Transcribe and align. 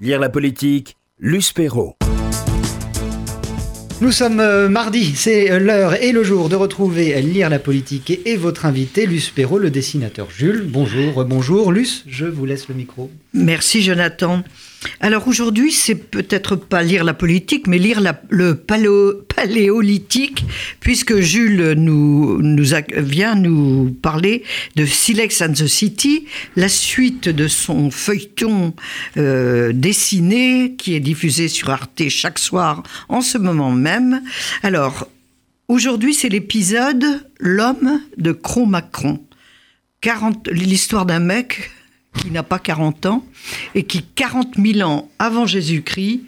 Lire 0.00 0.20
la 0.20 0.28
politique, 0.28 0.96
Luce 1.18 1.52
Perrault. 1.52 1.96
Nous 4.00 4.12
sommes 4.12 4.38
euh, 4.38 4.68
mardi, 4.68 5.16
c'est 5.16 5.50
euh, 5.50 5.58
l'heure 5.58 6.00
et 6.00 6.12
le 6.12 6.22
jour 6.22 6.48
de 6.48 6.54
retrouver 6.54 7.20
Lire 7.20 7.50
la 7.50 7.58
politique 7.58 8.08
et, 8.08 8.30
et 8.30 8.36
votre 8.36 8.64
invité, 8.64 9.06
Luce 9.06 9.30
Perrault, 9.30 9.58
le 9.58 9.70
dessinateur 9.70 10.30
Jules. 10.30 10.64
Bonjour, 10.68 11.24
bonjour. 11.24 11.72
Luce, 11.72 12.04
je 12.06 12.26
vous 12.26 12.46
laisse 12.46 12.68
le 12.68 12.76
micro. 12.76 13.10
Merci 13.34 13.82
Jonathan. 13.82 14.44
Alors 15.00 15.26
aujourd'hui, 15.26 15.72
c'est 15.72 15.96
peut-être 15.96 16.54
pas 16.54 16.82
lire 16.82 17.02
la 17.02 17.14
politique, 17.14 17.66
mais 17.66 17.78
lire 17.78 18.00
le 18.30 18.54
paléo- 18.54 19.22
paléolithique, 19.34 20.44
puisque 20.80 21.18
Jules 21.18 21.72
nous, 21.76 22.38
vient 22.96 23.34
nous 23.34 23.96
parler 24.02 24.44
de 24.76 24.84
Silex 24.86 25.42
and 25.42 25.52
the 25.54 25.66
City, 25.66 26.26
la 26.54 26.68
suite 26.68 27.28
de 27.28 27.48
son 27.48 27.90
feuilleton 27.90 28.72
euh, 29.16 29.72
dessiné 29.72 30.74
qui 30.78 30.94
est 30.94 31.00
diffusé 31.00 31.48
sur 31.48 31.70
Arte 31.70 32.08
chaque 32.08 32.38
soir 32.38 32.82
en 33.08 33.20
ce 33.20 33.38
moment 33.38 33.72
même. 33.72 34.22
Alors, 34.62 35.08
aujourd'hui, 35.66 36.14
c'est 36.14 36.28
l'épisode 36.28 37.04
L'homme 37.40 38.00
de 38.16 38.32
Cro-Macron. 38.32 39.20
40 40.00 40.48
L'histoire 40.52 41.06
d'un 41.06 41.18
mec 41.18 41.72
qui 42.18 42.30
n'a 42.30 42.42
pas 42.42 42.58
40 42.58 43.06
ans 43.06 43.24
et 43.74 43.84
qui, 43.84 44.02
40 44.02 44.56
000 44.56 44.88
ans 44.88 45.08
avant 45.18 45.46
Jésus-Christ, 45.46 46.22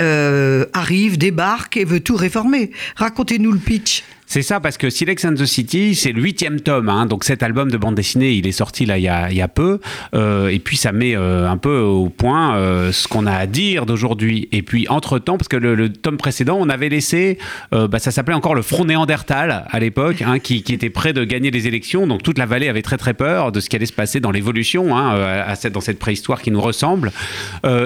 euh, 0.00 0.66
arrive, 0.72 1.18
débarque 1.18 1.76
et 1.76 1.84
veut 1.84 2.00
tout 2.00 2.16
réformer. 2.16 2.70
Racontez-nous 2.96 3.52
le 3.52 3.58
pitch. 3.58 4.02
C'est 4.26 4.42
ça, 4.42 4.58
parce 4.58 4.78
que 4.78 4.90
Silex 4.90 5.24
and 5.24 5.34
the 5.34 5.44
City, 5.44 5.94
c'est 5.94 6.12
le 6.12 6.20
huitième 6.20 6.60
tome. 6.60 6.88
hein. 6.88 7.06
donc 7.06 7.24
cet 7.24 7.42
album 7.42 7.70
de 7.70 7.76
bande 7.76 7.94
dessinée, 7.94 8.32
il 8.32 8.46
est 8.46 8.52
sorti 8.52 8.86
là 8.86 8.98
il 8.98 9.04
y 9.04 9.42
a, 9.42 9.48
peu. 9.48 9.80
Euh, 10.14 10.48
et 10.48 10.58
puis 10.58 10.76
ça 10.76 10.92
met 10.92 11.14
euh, 11.14 11.48
un 11.48 11.58
peu 11.58 11.78
au 11.78 12.08
point 12.08 12.56
euh, 12.56 12.90
ce 12.90 13.06
qu'on 13.06 13.26
a 13.26 13.32
à 13.32 13.46
dire 13.46 13.86
d'aujourd'hui. 13.86 14.48
Et 14.50 14.62
puis 14.62 14.88
entre-temps, 14.88 15.36
parce 15.36 15.48
que 15.48 15.56
le, 15.56 15.90
tome 15.90 16.16
précédent, 16.16 16.56
on 16.58 16.68
avait 16.68 16.88
laissé, 16.88 17.38
bah, 17.70 17.98
ça 17.98 18.10
s'appelait 18.10 18.34
encore 18.34 18.54
le 18.54 18.62
Front 18.62 18.84
Néandertal 18.84 19.66
à 19.70 19.78
l'époque, 19.78 20.22
hein, 20.22 20.38
qui, 20.38 20.64
était 20.68 20.90
près 20.90 21.12
de 21.12 21.24
gagner 21.24 21.50
les 21.50 21.66
élections. 21.66 22.06
Donc 22.06 22.22
toute 22.22 22.38
la 22.38 22.46
vallée 22.46 22.68
avait 22.68 22.82
très 22.82 22.96
très 22.96 23.14
peur 23.14 23.52
de 23.52 23.60
ce 23.60 23.68
qui 23.68 23.76
allait 23.76 23.86
se 23.86 23.92
passer 23.92 24.20
dans 24.20 24.30
l'évolution, 24.30 24.96
hein, 24.96 25.14
à 25.46 25.54
dans 25.70 25.80
cette 25.80 25.98
préhistoire 25.98 26.42
qui 26.42 26.50
nous 26.50 26.60
ressemble. 26.60 27.12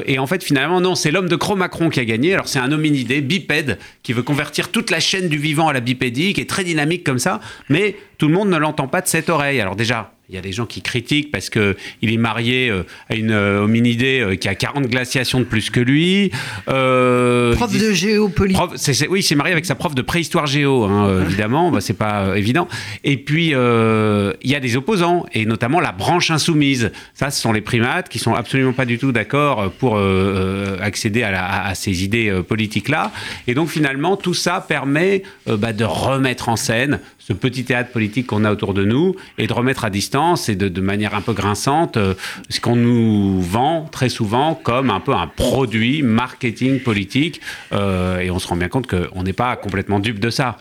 Et 0.06 0.18
en 0.18 0.26
fait, 0.26 0.42
finalement, 0.42 0.80
non, 0.80 0.94
c'est 0.94 1.10
l'homme 1.10 1.28
de 1.28 1.36
Cro-Macron 1.36 1.90
qui 1.90 2.00
a 2.00 2.04
gagné. 2.04 2.34
Alors 2.34 2.48
c'est 2.48 2.58
un 2.58 2.72
hominidé 2.72 3.20
bipède 3.20 3.78
qui 4.02 4.12
veut 4.12 4.22
convertir 4.22 4.70
toute 4.70 4.90
la 4.90 5.00
chaîne 5.00 5.28
du 5.28 5.38
vivant 5.38 5.68
à 5.68 5.72
la 5.72 5.80
bipédie, 5.80 6.27
qui 6.32 6.40
est 6.40 6.48
très 6.48 6.64
dynamique 6.64 7.04
comme 7.04 7.18
ça, 7.18 7.40
mais 7.68 7.96
tout 8.18 8.28
le 8.28 8.34
monde 8.34 8.48
ne 8.48 8.56
l'entend 8.56 8.88
pas 8.88 9.00
de 9.00 9.08
cette 9.08 9.28
oreille. 9.28 9.60
Alors 9.60 9.76
déjà, 9.76 10.12
il 10.28 10.34
y 10.34 10.38
a 10.38 10.42
des 10.42 10.52
gens 10.52 10.66
qui 10.66 10.82
critiquent 10.82 11.30
parce 11.30 11.48
que 11.48 11.74
il 12.02 12.12
est 12.12 12.18
marié 12.18 12.68
euh, 12.70 12.82
à 13.08 13.14
une 13.14 13.30
euh, 13.30 13.62
hominidée 13.62 14.20
euh, 14.20 14.34
qui 14.36 14.46
a 14.48 14.54
40 14.54 14.86
glaciations 14.86 15.40
de 15.40 15.44
plus 15.44 15.70
que 15.70 15.80
lui. 15.80 16.30
Euh, 16.68 17.54
Prof 17.54 17.72
de 17.72 17.92
géopolitique. 17.92 18.60
Oui, 19.08 19.20
il 19.20 19.22
s'est 19.22 19.34
marié 19.34 19.52
avec 19.52 19.64
sa 19.64 19.74
prof 19.74 19.94
de 19.94 20.02
préhistoire 20.02 20.46
géo, 20.46 20.84
hein, 20.84 21.08
euh, 21.08 21.24
évidemment, 21.24 21.70
bah, 21.70 21.80
c'est 21.80 21.94
pas 21.96 22.36
évident. 22.36 22.68
Et 23.04 23.16
puis, 23.16 23.50
euh, 23.54 24.32
il 24.42 24.50
y 24.50 24.54
a 24.54 24.60
des 24.60 24.76
opposants, 24.76 25.24
et 25.32 25.46
notamment 25.46 25.80
la 25.80 25.92
branche 25.92 26.30
insoumise. 26.30 26.90
Ça, 27.14 27.30
ce 27.30 27.40
sont 27.40 27.52
les 27.52 27.62
primates 27.62 28.08
qui 28.10 28.18
sont 28.18 28.34
absolument 28.34 28.72
pas 28.74 28.84
du 28.84 28.98
tout 28.98 29.12
d'accord 29.12 29.70
pour 29.78 29.96
euh, 29.96 30.76
accéder 30.82 31.22
à, 31.22 31.30
la- 31.30 31.44
à- 31.44 31.68
à 31.68 31.74
ces 31.74 32.04
idées 32.04 32.30
politiques-là. 32.46 33.12
Et 33.46 33.54
donc, 33.54 33.68
finalement, 33.70 34.16
tout 34.16 34.34
ça 34.34 34.60
permet 34.66 35.22
bah, 35.46 35.72
de 35.72 35.84
remettre 35.84 36.48
en 36.50 36.56
scène 36.56 37.00
ce 37.18 37.32
petit 37.32 37.64
théâtre 37.64 37.90
politique 37.90 38.26
qu'on 38.26 38.44
a 38.44 38.52
autour 38.52 38.74
de 38.74 38.84
nous 38.84 39.14
et 39.38 39.46
de 39.46 39.52
remettre 39.52 39.84
à 39.84 39.90
distance 39.90 40.17
et 40.48 40.56
de, 40.56 40.80
manière 40.80 41.14
un 41.14 41.20
peu 41.20 41.32
grinçante 41.32 41.96
euh, 41.96 42.14
ce 42.48 42.60
qu'on 42.60 42.76
nous 42.76 43.40
vend 43.40 43.88
très 43.90 44.08
souvent 44.08 44.54
comme 44.54 44.90
un 44.90 45.00
peu 45.00 45.12
un 45.12 45.26
produit 45.26 46.02
marketing 46.02 46.80
politique 46.80 47.40
euh, 47.72 48.18
et 48.18 48.30
on 48.30 48.38
se 48.38 48.48
rend 48.48 48.56
bien 48.56 48.68
compte 48.68 48.86
qu'on 48.86 49.22
n'est 49.22 49.32
pas 49.32 49.56
complètement 49.56 50.00
dupe 50.00 50.18
de 50.18 50.30
ça. 50.30 50.56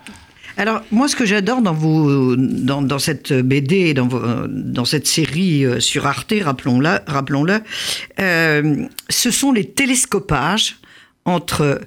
Alors, 0.57 0.81
moi, 0.91 1.07
ce 1.07 1.15
que 1.15 1.25
j'adore 1.25 1.61
dans, 1.61 1.73
vos, 1.73 2.35
dans, 2.35 2.99
cette 2.99 3.31
BD, 3.31 3.93
dans, 3.93 4.07
dans 4.47 4.85
cette 4.85 5.05
série 5.05 5.63
euh, 5.63 5.79
sur 5.79 6.07
Arte, 6.07 6.33
rappelons-le, 6.41 6.97
rappelons-le 7.05 7.59
euh, 8.19 8.87
ce 9.07 9.29
sont 9.29 9.51
les 9.51 9.65
télescopages 9.65 10.77
entre 11.25 11.81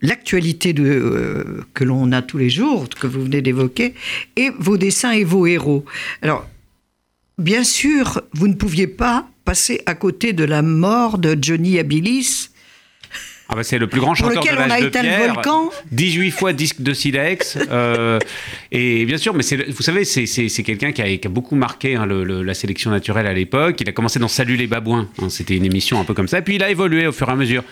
l'actualité 0.00 0.74
euh, 0.78 1.64
que 1.74 1.84
l'on 1.84 2.12
a 2.12 2.22
tous 2.22 2.38
les 2.38 2.50
jours, 2.50 2.88
que 2.88 3.06
vous 3.06 3.22
venez 3.24 3.42
d'évoquer, 3.42 3.94
et 4.36 4.50
vos 4.58 4.76
dessins 4.76 5.12
et 5.12 5.24
vos 5.24 5.46
héros. 5.46 5.84
Alors, 6.22 6.48
bien 7.38 7.64
sûr, 7.64 8.22
vous 8.32 8.48
ne 8.48 8.54
pouviez 8.54 8.86
pas 8.86 9.26
passer 9.44 9.82
à 9.86 9.94
côté 9.94 10.32
de 10.32 10.44
la 10.44 10.62
mort 10.62 11.18
de 11.18 11.36
Johnny 11.40 11.78
Abilis, 11.78 12.48
Ah 13.48 13.56
bah 13.56 13.64
c'est 13.64 13.78
le 13.78 13.88
plus 13.88 13.98
grand 14.00 14.14
chanteur 14.14 14.42
lequel 14.44 14.54
de 14.56 14.68
l'âge 14.68 14.82
de 14.84 14.88
pierre, 14.90 15.34
volcan. 15.34 15.70
18 15.90 16.30
fois 16.30 16.52
disque 16.52 16.80
de 16.82 16.94
silex. 16.94 17.58
euh, 17.70 18.18
et 18.70 19.04
bien 19.06 19.16
sûr, 19.18 19.34
mais 19.34 19.42
vous 19.68 19.82
savez, 19.82 20.04
c'est, 20.04 20.62
quelqu'un 20.62 20.92
qui 20.92 21.02
a, 21.02 21.16
qui 21.16 21.26
a 21.26 21.30
beaucoup 21.30 21.56
marqué 21.56 21.96
hein, 21.96 22.06
le- 22.06 22.22
le- 22.22 22.42
la 22.44 22.54
sélection 22.54 22.90
naturelle 22.92 23.26
à 23.26 23.32
l'époque. 23.32 23.80
Il 23.80 23.88
a 23.88 23.92
commencé 23.92 24.18
dans 24.20 24.28
Salut 24.28 24.54
les 24.56 24.68
babouins. 24.68 25.08
hein, 25.20 25.28
c'était 25.30 25.56
une 25.56 25.64
émission 25.64 25.98
un 26.00 26.04
peu 26.04 26.14
comme 26.14 26.28
ça. 26.28 26.40
Puis 26.42 26.54
il 26.56 26.62
a 26.62 26.70
évolué 26.70 27.06
au 27.08 27.12
fur 27.12 27.28
et 27.28 27.32
à 27.32 27.36
mesure. 27.36 27.64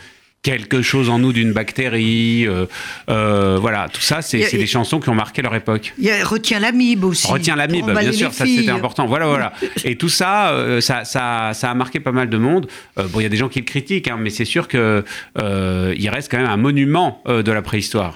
Quelque 0.42 0.82
chose 0.82 1.08
en 1.10 1.18
nous 1.18 1.32
d'une 1.32 1.52
bactérie. 1.52 2.46
euh, 2.46 2.66
euh, 3.10 3.58
voilà, 3.60 3.88
tout 3.92 4.00
ça, 4.00 4.22
c'est, 4.22 4.38
des 4.50 4.66
chansons 4.66 5.00
qui 5.00 5.08
ont 5.08 5.14
marqué 5.14 5.42
leur 5.42 5.54
époque. 5.54 5.94
il 5.98 6.04
y 6.04 6.10
a 6.10 6.24
Retiens 6.24 6.60
l'amibe 6.60 7.04
aussi. 7.04 7.26
Retiens 7.26 7.56
l'amibe, 7.56 7.86
bien 7.90 8.12
sûr, 8.12 8.28
les 8.28 8.34
ça 8.34 8.46
c'était 8.46 8.70
important. 8.70 9.06
Voilà, 9.06 9.26
voilà. 9.26 9.52
Et 9.84 9.96
tout 9.96 10.08
ça, 10.08 10.50
euh, 10.50 10.80
ça, 10.80 11.04
ça, 11.04 11.50
ça 11.54 11.70
a 11.70 11.74
marqué 11.74 12.00
pas 12.00 12.12
mal 12.12 12.30
de 12.30 12.38
monde. 12.38 12.68
Euh, 12.98 13.08
bon, 13.08 13.20
il 13.20 13.24
y 13.24 13.26
a 13.26 13.28
des 13.28 13.36
gens 13.36 13.48
qui 13.48 13.58
le 13.58 13.64
critiquent, 13.64 14.08
hein, 14.08 14.16
mais 14.18 14.30
c'est 14.30 14.44
sûr 14.44 14.68
que 14.68 15.04
euh, 15.38 15.94
il 15.98 16.08
reste 16.08 16.30
quand 16.30 16.38
même 16.38 16.46
un 16.46 16.56
monument 16.56 17.22
de 17.26 17.52
la 17.52 17.62
préhistoire. 17.62 18.14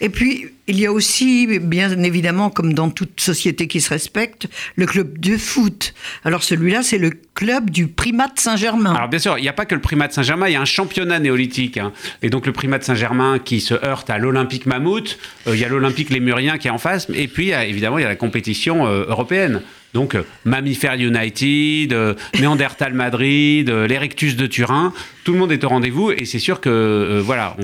Et 0.00 0.08
puis, 0.08 0.46
il 0.66 0.78
y 0.78 0.86
a 0.86 0.92
aussi, 0.92 1.46
bien 1.60 1.90
évidemment, 2.02 2.50
comme 2.50 2.72
dans 2.72 2.90
toute 2.90 3.20
société 3.20 3.66
qui 3.66 3.80
se 3.80 3.90
respecte, 3.90 4.46
le 4.76 4.86
club 4.86 5.18
de 5.18 5.36
foot. 5.36 5.94
Alors 6.24 6.42
celui-là, 6.42 6.82
c'est 6.82 6.98
le 6.98 7.10
club 7.34 7.70
du 7.70 7.88
primate 7.88 8.38
Saint-Germain. 8.38 8.94
Alors 8.94 9.08
bien 9.08 9.18
sûr, 9.18 9.36
il 9.38 9.42
n'y 9.42 9.48
a 9.48 9.52
pas 9.52 9.66
que 9.66 9.74
le 9.74 9.80
primat 9.80 10.08
Saint-Germain, 10.10 10.48
il 10.48 10.52
y 10.52 10.56
a 10.56 10.60
un 10.60 10.64
championnat 10.64 11.18
néolithique. 11.18 11.78
hein. 11.78 11.92
Et 12.22 12.30
donc 12.30 12.46
le 12.46 12.52
primat 12.52 12.80
Saint-Germain 12.80 13.38
qui 13.38 13.60
se 13.60 13.74
heurte 13.74 14.08
à 14.10 14.18
l'Olympique 14.18 14.66
Mammouth, 14.66 15.18
euh, 15.46 15.54
il 15.54 15.60
y 15.60 15.64
a 15.64 15.68
l'Olympique 15.68 16.10
Lémurien 16.10 16.58
qui 16.58 16.68
est 16.68 16.70
en 16.70 16.78
face, 16.78 17.08
et 17.12 17.28
puis 17.28 17.50
évidemment 17.50 17.98
il 17.98 18.02
y 18.02 18.06
a 18.06 18.08
la 18.08 18.16
compétition 18.16 18.86
euh, 18.86 19.04
européenne. 19.08 19.60
Donc 19.94 20.16
euh, 20.16 20.24
Mammifère 20.44 20.94
United, 20.94 21.92
euh, 21.92 22.14
Néandertal 22.40 22.92
Madrid, 22.92 23.70
euh, 23.70 23.86
l'Erectus 23.86 24.34
de 24.36 24.46
Turin, 24.46 24.92
tout 25.22 25.32
le 25.32 25.38
monde 25.38 25.52
est 25.52 25.62
au 25.62 25.68
rendez-vous 25.68 26.10
et 26.10 26.24
c'est 26.24 26.40
sûr 26.40 26.60
que 26.60 27.20
voilà, 27.24 27.56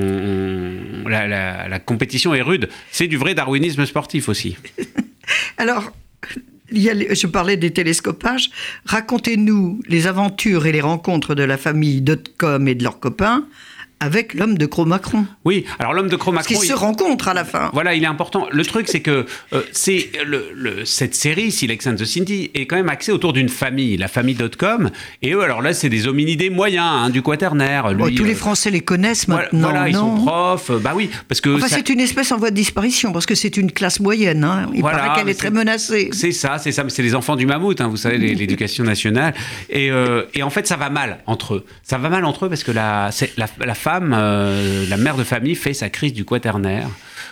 la, 1.07 1.69
la- 1.69 1.79
compétition 1.81 2.33
est 2.33 2.41
rude. 2.43 2.69
C'est 2.93 3.09
du 3.09 3.17
vrai 3.17 3.35
darwinisme 3.35 3.85
sportif 3.85 4.29
aussi. 4.29 4.57
Alors, 5.59 5.93
je 6.73 7.27
parlais 7.27 7.57
des 7.57 7.73
télescopages. 7.73 8.51
Racontez-nous 8.87 9.81
les 9.89 10.07
aventures 10.07 10.67
et 10.67 10.73
les 10.73 10.81
rencontres 10.81 11.35
de 11.35 11.43
la 11.43 11.57
famille 11.59 12.01
Dotcom 12.01 12.69
et 12.69 12.77
de 12.77 12.85
leurs 12.85 13.01
copains 13.01 13.45
avec 14.01 14.35
l'homme 14.35 14.57
de 14.59 14.67
Cro-Macron. 14.67 15.27
Oui, 15.45 15.65
alors 15.79 15.93
l'homme 15.93 16.09
de 16.09 16.17
Cro-Macron... 16.17 16.55
se 16.61 16.73
rencontrent 16.73 17.29
à 17.29 17.35
la 17.35 17.45
fin. 17.45 17.71
Voilà, 17.73 17.95
il 17.95 18.03
est 18.03 18.07
important. 18.07 18.47
Le 18.51 18.65
truc, 18.65 18.89
c'est 18.89 19.01
que 19.01 19.27
euh, 19.53 19.63
c'est 19.73 20.11
le, 20.25 20.51
le- 20.55 20.85
cette 20.85 21.15
série, 21.15 21.53
Silex 21.53 21.87
and 21.87 21.97
the 21.97 22.05
City, 22.05 22.51
est 22.55 22.67
quand 22.67 22.77
même 22.77 22.89
axée 22.89 23.13
autour 23.13 23.33
d'une 23.33 23.49
famille, 23.49 23.97
la 23.97 24.09
famille 24.09 24.35
Dotcom. 24.35 24.91
Et 25.23 25.33
eux, 25.33 25.43
alors 25.43 25.61
là, 25.63 25.75
c'est 25.75 25.89
des 25.91 26.07
hominidés 26.09 26.51
moyens, 26.51 26.87
hein, 26.89 27.11
du 27.11 27.23
quaternaire. 27.23 27.93
Lui, 27.93 28.03
Oh, 28.03 28.11
tous 28.11 28.25
les 28.25 28.33
euh, 28.33 28.37
Français 28.37 28.71
les 28.71 28.81
connaissent 28.81 29.29
maintenant, 29.29 29.71
voilà, 29.71 29.89
ils 29.89 29.95
sont 29.95 30.17
non 30.17 30.25
profs. 30.25 30.71
euh, 30.71 30.79
bah 30.79 30.93
oui, 30.97 31.11
parce 31.29 31.41
que 31.43 31.51
Enfin, 31.57 31.69
ça- 31.69 31.77
c'est 31.77 31.91
une 31.91 32.01
espèce 32.01 32.33
en 32.33 32.39
voie 32.39 32.51
de 32.51 32.57
disparition, 32.57 33.13
parce 33.13 33.27
que 33.27 33.35
c'est 33.35 33.57
une 33.57 33.71
classe 33.71 34.01
moyenne. 34.01 34.45
hein. 34.45 34.71
Il 34.75 34.81
Voilà, 34.81 34.99
paraît 34.99 35.21
qu'elle 35.21 35.29
est 35.29 35.35
très 35.39 35.51
menacée. 35.51 36.09
C'est 36.13 36.33
ça, 36.33 36.57
c'est 36.59 36.73
ça. 36.73 36.85
Mais 36.85 36.91
c'est 36.91 37.03
les 37.03 37.15
enfants 37.15 37.37
du 37.37 37.45
mammouth, 37.47 37.81
hein, 37.81 37.89
vous 37.89 37.97
savez, 37.99 38.17
l'éducation 38.19 38.85
nationale. 38.85 39.35
Et, 39.69 39.91
euh, 39.91 40.23
et 40.35 40.43
en 40.43 40.51
fait, 40.51 40.67
ça 40.67 40.77
va 40.77 40.89
mal 40.91 41.19
entre 41.27 41.55
eux. 41.57 41.67
Ça 41.83 41.99
va 41.99 42.09
mal 42.09 42.25
entre 42.25 42.47
eux 42.47 42.49
parce 42.49 42.65
que 42.65 42.73
la, 42.73 43.11
la, 43.37 43.47
la 43.65 43.75
femme, 43.75 43.90
euh, 43.99 44.87
la 44.89 44.97
mère 44.97 45.17
de 45.17 45.25
famille, 45.25 45.55
fait 45.55 45.75
sa 45.75 45.89
crise 45.89 46.13
du 46.13 46.25
quaternaire. 46.25 46.89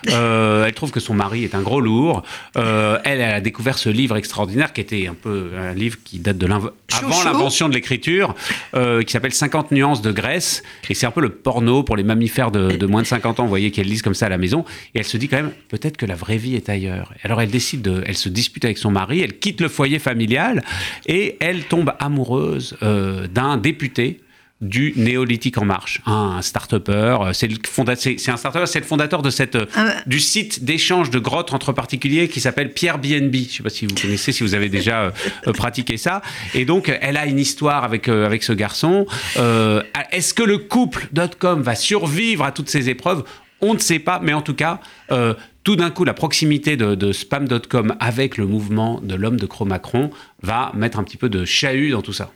Euh, 0.08 0.64
elle 0.64 0.74
trouve 0.74 0.92
que 0.92 1.00
son 1.00 1.14
mari 1.14 1.44
est 1.44 1.54
un 1.54 1.62
gros 1.62 1.80
lourd. 1.80 2.22
Euh, 2.56 2.98
elle, 3.04 3.20
elle 3.20 3.34
a 3.34 3.40
découvert 3.40 3.78
ce 3.78 3.88
livre 3.88 4.16
extraordinaire 4.16 4.72
qui 4.72 4.80
était 4.80 5.08
un 5.08 5.14
peu 5.14 5.50
un 5.58 5.74
livre 5.74 5.96
qui 6.04 6.18
date 6.18 6.38
de 6.38 6.46
avant 6.46 7.24
l'invention 7.24 7.68
de 7.68 7.74
l'écriture, 7.74 8.34
qui 8.72 9.12
s'appelle 9.12 9.32
50 9.32 9.72
nuances 9.72 10.00
de 10.00 10.12
Grèce. 10.12 10.62
Et 10.88 10.94
c'est 10.94 11.06
un 11.06 11.10
peu 11.10 11.20
le 11.20 11.30
porno 11.30 11.82
pour 11.82 11.96
les 11.96 12.04
mammifères 12.04 12.50
de, 12.50 12.76
de 12.76 12.86
moins 12.86 13.02
de 13.02 13.06
50 13.06 13.40
ans. 13.40 13.42
Vous 13.42 13.48
voyez 13.48 13.70
qu'elle 13.70 13.86
lisent 13.86 14.02
comme 14.02 14.14
ça 14.14 14.26
à 14.26 14.30
la 14.30 14.38
maison. 14.38 14.64
Et 14.94 15.00
elle 15.00 15.04
se 15.04 15.16
dit 15.16 15.28
quand 15.28 15.36
même, 15.36 15.52
peut-être 15.68 15.96
que 15.96 16.06
la 16.06 16.14
vraie 16.14 16.38
vie 16.38 16.54
est 16.54 16.68
ailleurs. 16.68 17.12
Alors 17.22 17.42
elle 17.42 17.50
décide 17.50 17.82
de, 17.82 18.02
elle 18.06 18.16
se 18.16 18.28
dispute 18.28 18.64
avec 18.64 18.78
son 18.78 18.90
mari, 18.90 19.20
elle 19.20 19.38
quitte 19.38 19.60
le 19.60 19.68
foyer 19.68 19.98
familial 19.98 20.62
et 21.06 21.36
elle 21.40 21.64
tombe 21.64 21.92
amoureuse 21.98 22.76
d'un 22.80 23.56
député 23.56 24.20
du 24.60 24.92
néolithique 24.96 25.56
en 25.58 25.64
marche. 25.64 26.00
Un 26.06 26.42
start-upper, 26.42 27.18
c'est 27.32 27.46
le 27.46 27.56
fondateur, 27.68 28.12
c'est 28.18 28.30
un 28.30 28.36
start 28.36 28.66
c'est 28.66 28.80
le 28.80 28.84
fondateur 28.84 29.22
de 29.22 29.30
cette, 29.30 29.56
Ah. 29.76 29.94
du 30.06 30.18
site 30.18 30.64
d'échange 30.64 31.10
de 31.10 31.18
grottes 31.20 31.52
entre 31.52 31.72
particuliers 31.72 32.28
qui 32.28 32.40
s'appelle 32.40 32.72
Pierre 32.72 32.98
BNB. 32.98 33.34
Je 33.34 33.38
ne 33.40 33.44
sais 33.48 33.62
pas 33.62 33.70
si 33.70 33.86
vous 33.86 33.94
connaissez, 33.94 34.32
si 34.32 34.42
vous 34.42 34.54
avez 34.54 34.68
déjà 34.68 35.02
euh, 35.02 35.10
euh, 35.46 35.52
pratiqué 35.52 35.96
ça. 35.96 36.22
Et 36.54 36.64
donc, 36.64 36.92
elle 37.00 37.16
a 37.16 37.26
une 37.26 37.38
histoire 37.38 37.84
avec, 37.84 38.08
euh, 38.08 38.26
avec 38.26 38.42
ce 38.42 38.52
garçon. 38.52 39.06
Euh, 39.36 39.82
Est-ce 40.10 40.34
que 40.34 40.42
le 40.42 40.58
couple.com 40.58 41.62
va 41.62 41.74
survivre 41.76 42.44
à 42.44 42.50
toutes 42.52 42.68
ces 42.68 42.88
épreuves? 42.88 43.22
On 43.60 43.74
ne 43.74 43.78
sait 43.78 43.98
pas, 43.98 44.20
mais 44.22 44.32
en 44.32 44.42
tout 44.42 44.54
cas, 44.54 44.80
euh, 45.12 45.34
tout 45.64 45.76
d'un 45.76 45.90
coup, 45.90 46.04
la 46.04 46.14
proximité 46.14 46.76
de, 46.76 46.94
de 46.94 47.12
spam.com 47.12 47.94
avec 48.00 48.36
le 48.36 48.46
mouvement 48.46 49.00
de 49.02 49.14
l'homme 49.14 49.36
de 49.38 49.46
Cro-Macron 49.46 50.10
va 50.42 50.72
mettre 50.74 50.98
un 50.98 51.04
petit 51.04 51.16
peu 51.16 51.28
de 51.28 51.44
chahut 51.44 51.90
dans 51.90 52.02
tout 52.02 52.12
ça. 52.12 52.30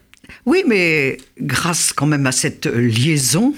Oui, 0.47 0.63
mais 0.67 1.19
grâce 1.41 1.93
quand 1.93 2.07
même 2.07 2.27
à 2.27 2.33
cette 2.33 2.67
liaison, 2.67 3.55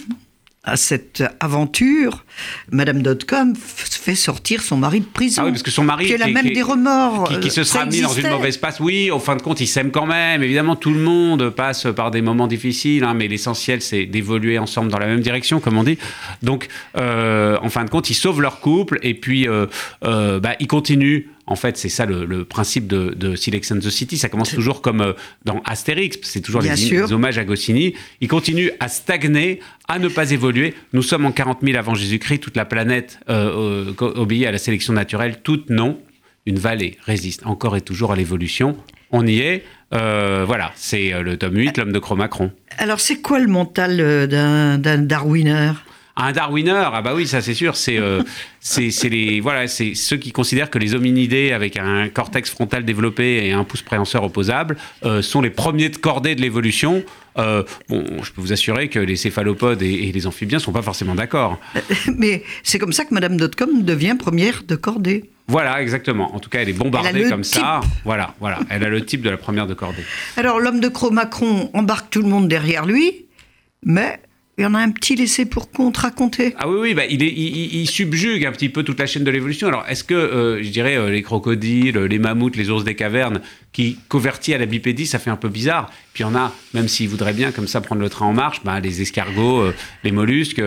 à 0.66 0.76
cette 0.78 1.22
aventure, 1.40 2.24
Madame 2.72 3.02
Dotcom 3.02 3.54
fait 3.54 4.14
sortir 4.14 4.62
son 4.62 4.78
mari 4.78 5.00
de 5.00 5.04
prison. 5.04 5.42
Ah 5.42 5.44
oui, 5.44 5.50
parce 5.52 5.62
que 5.62 5.70
son 5.70 5.84
mari 5.84 6.06
Qui 6.06 6.14
a 6.14 6.18
qui- 6.26 6.32
même 6.32 6.46
qui- 6.46 6.52
des 6.52 6.62
remords. 6.62 7.28
qui, 7.28 7.40
qui 7.40 7.50
se 7.50 7.64
sera 7.64 7.84
mis 7.84 8.00
dans 8.00 8.08
une 8.14 8.28
mauvaise 8.30 8.56
passe. 8.56 8.80
Oui, 8.80 9.10
au 9.10 9.18
fin 9.18 9.36
de 9.36 9.42
compte, 9.42 9.60
ils 9.60 9.66
s'aiment 9.66 9.90
quand 9.90 10.06
même. 10.06 10.42
Évidemment, 10.42 10.74
tout 10.74 10.92
le 10.92 11.00
monde 11.00 11.50
passe 11.50 11.86
par 11.94 12.10
des 12.10 12.22
moments 12.22 12.46
difficiles, 12.46 13.04
hein, 13.04 13.12
mais 13.12 13.28
l'essentiel, 13.28 13.82
c'est 13.82 14.06
d'évoluer 14.06 14.58
ensemble 14.58 14.90
dans 14.90 14.98
la 14.98 15.06
même 15.06 15.20
direction, 15.20 15.60
comme 15.60 15.76
on 15.76 15.84
dit. 15.84 15.98
Donc, 16.42 16.68
euh, 16.96 17.58
en 17.60 17.68
fin 17.68 17.84
de 17.84 17.90
compte, 17.90 18.08
ils 18.08 18.14
sauvent 18.14 18.40
leur 18.40 18.60
couple 18.60 18.98
et 19.02 19.12
puis 19.12 19.46
euh, 19.46 19.66
euh, 20.04 20.40
bah, 20.40 20.54
ils 20.60 20.66
continuent. 20.66 21.26
En 21.46 21.56
fait, 21.56 21.76
c'est 21.76 21.90
ça 21.90 22.06
le, 22.06 22.24
le 22.24 22.44
principe 22.44 22.86
de, 22.86 23.14
de 23.14 23.36
Silex 23.36 23.70
and 23.70 23.78
the 23.78 23.90
City. 23.90 24.16
Ça 24.16 24.28
commence 24.28 24.50
toujours 24.50 24.80
comme 24.80 25.02
euh, 25.02 25.12
dans 25.44 25.60
Astérix. 25.64 26.18
C'est 26.22 26.40
toujours 26.40 26.62
les, 26.62 27.12
hommages 27.12 27.36
à 27.36 27.44
Goscinny. 27.44 27.94
Ils 28.20 28.28
continuent 28.28 28.70
à 28.80 28.88
stagner, 28.88 29.60
à 29.86 29.98
ne 29.98 30.08
pas 30.08 30.30
évoluer. 30.30 30.74
Nous 30.94 31.02
sommes 31.02 31.26
en 31.26 31.32
40 31.32 31.58
000 31.62 31.76
avant 31.76 31.94
Jésus-Christ. 31.94 32.38
Toute 32.40 32.56
la 32.56 32.64
planète 32.64 33.18
euh, 33.28 33.92
euh, 34.00 34.12
obéit 34.16 34.46
à 34.46 34.52
la 34.52 34.58
sélection 34.58 34.94
naturelle. 34.94 35.40
Toute 35.42 35.68
non 35.68 35.98
une 36.46 36.58
vallée 36.58 36.98
résiste 37.04 37.46
encore 37.46 37.76
et 37.76 37.80
toujours 37.80 38.12
à 38.12 38.16
l'évolution. 38.16 38.76
On 39.10 39.26
y 39.26 39.38
est. 39.40 39.64
Euh, 39.92 40.44
voilà, 40.46 40.72
c'est 40.74 41.22
le 41.22 41.36
tome 41.36 41.56
8, 41.56 41.78
l'homme 41.78 41.92
de 41.92 41.98
Cro-Macron. 41.98 42.50
Alors, 42.78 43.00
c'est 43.00 43.20
quoi 43.20 43.38
le 43.38 43.46
mental 43.46 44.28
d'un 44.28 44.98
darwineur? 44.98 45.84
Un 46.16 46.30
Darwineur, 46.30 46.92
ah 46.94 47.02
bah 47.02 47.12
oui, 47.14 47.26
ça 47.26 47.42
c'est 47.42 47.54
sûr, 47.54 47.74
c'est 47.74 47.98
euh, 47.98 48.22
les 48.78 49.40
voilà, 49.40 49.66
c'est 49.66 49.94
ceux 49.94 50.16
qui 50.16 50.30
considèrent 50.30 50.70
que 50.70 50.78
les 50.78 50.94
hominidés 50.94 51.50
avec 51.50 51.76
un 51.76 52.08
cortex 52.08 52.50
frontal 52.50 52.84
développé 52.84 53.46
et 53.46 53.52
un 53.52 53.64
pouce 53.64 53.82
préhenseur 53.82 54.22
opposable 54.22 54.76
euh, 55.04 55.22
sont 55.22 55.40
les 55.40 55.50
premiers 55.50 55.88
de 55.88 55.96
cordée 55.96 56.36
de 56.36 56.40
l'évolution. 56.40 57.02
Euh, 57.36 57.64
bon, 57.88 58.04
je 58.22 58.30
peux 58.30 58.40
vous 58.40 58.52
assurer 58.52 58.88
que 58.88 59.00
les 59.00 59.16
céphalopodes 59.16 59.82
et, 59.82 60.08
et 60.08 60.12
les 60.12 60.26
amphibiens 60.28 60.60
sont 60.60 60.70
pas 60.70 60.82
forcément 60.82 61.16
d'accord. 61.16 61.58
Mais 62.16 62.44
c'est 62.62 62.78
comme 62.78 62.92
ça 62.92 63.04
que 63.04 63.12
Madame 63.12 63.36
Dotcom 63.36 63.82
devient 63.82 64.14
première 64.16 64.62
de 64.62 64.76
cordée. 64.76 65.30
Voilà, 65.48 65.82
exactement. 65.82 66.34
En 66.34 66.38
tout 66.38 66.48
cas, 66.48 66.60
elle 66.62 66.68
est 66.68 66.74
bombardée 66.74 67.28
comme 67.28 67.44
ça. 67.44 67.80
Voilà, 68.04 68.34
voilà. 68.40 68.60
Elle 68.70 68.84
a 68.84 68.88
le 68.88 69.04
type 69.04 69.20
de 69.20 69.30
la 69.30 69.36
première 69.36 69.66
de 69.66 69.74
cordée. 69.74 70.04
Alors, 70.36 70.58
l'homme 70.58 70.80
de 70.80 70.88
Cro-Macron 70.88 71.70
embarque 71.74 72.08
tout 72.08 72.22
le 72.22 72.28
monde 72.28 72.48
derrière 72.48 72.86
lui, 72.86 73.26
mais 73.84 74.20
il 74.56 74.62
y 74.62 74.66
en 74.66 74.74
a 74.74 74.78
un 74.78 74.90
petit 74.92 75.16
laissé 75.16 75.46
pour 75.46 75.70
compte 75.72 75.96
raconter. 75.96 76.54
Ah 76.58 76.68
oui, 76.68 76.76
oui, 76.80 76.94
bah, 76.94 77.04
il, 77.06 77.22
est, 77.22 77.28
il, 77.32 77.56
il- 77.56 77.74
il 77.80 77.86
subjugue 77.88 78.46
un 78.46 78.52
petit 78.52 78.68
peu 78.68 78.82
toute 78.84 78.98
la 79.00 79.06
chaîne 79.06 79.24
de 79.24 79.30
l'évolution. 79.30 79.66
Alors, 79.66 79.84
est-ce 79.88 80.04
que, 80.04 80.14
euh, 80.14 80.62
je 80.62 80.68
dirais, 80.68 80.96
euh, 80.96 81.10
les 81.10 81.22
crocodiles, 81.22 81.98
les 81.98 82.18
mammouths, 82.20 82.54
les 82.56 82.70
ours 82.70 82.84
des 82.84 82.94
cavernes, 82.94 83.40
qui 83.72 83.98
convertis 84.08 84.54
à 84.54 84.58
la 84.58 84.66
bipédie, 84.66 85.06
ça 85.06 85.18
fait 85.18 85.30
un 85.30 85.36
peu 85.36 85.48
bizarre. 85.48 85.90
Puis 86.12 86.22
il 86.22 86.26
y 86.28 86.30
en 86.30 86.36
a, 86.36 86.54
même 86.74 86.86
s'ils 86.86 87.08
voudraient 87.08 87.32
bien 87.32 87.50
comme 87.50 87.66
ça 87.66 87.80
prendre 87.80 88.00
le 88.00 88.08
train 88.08 88.26
en 88.26 88.32
marche, 88.32 88.62
bah, 88.64 88.78
les 88.78 89.02
escargots, 89.02 89.60
euh, 89.62 89.74
les 90.04 90.12
mollusques, 90.12 90.62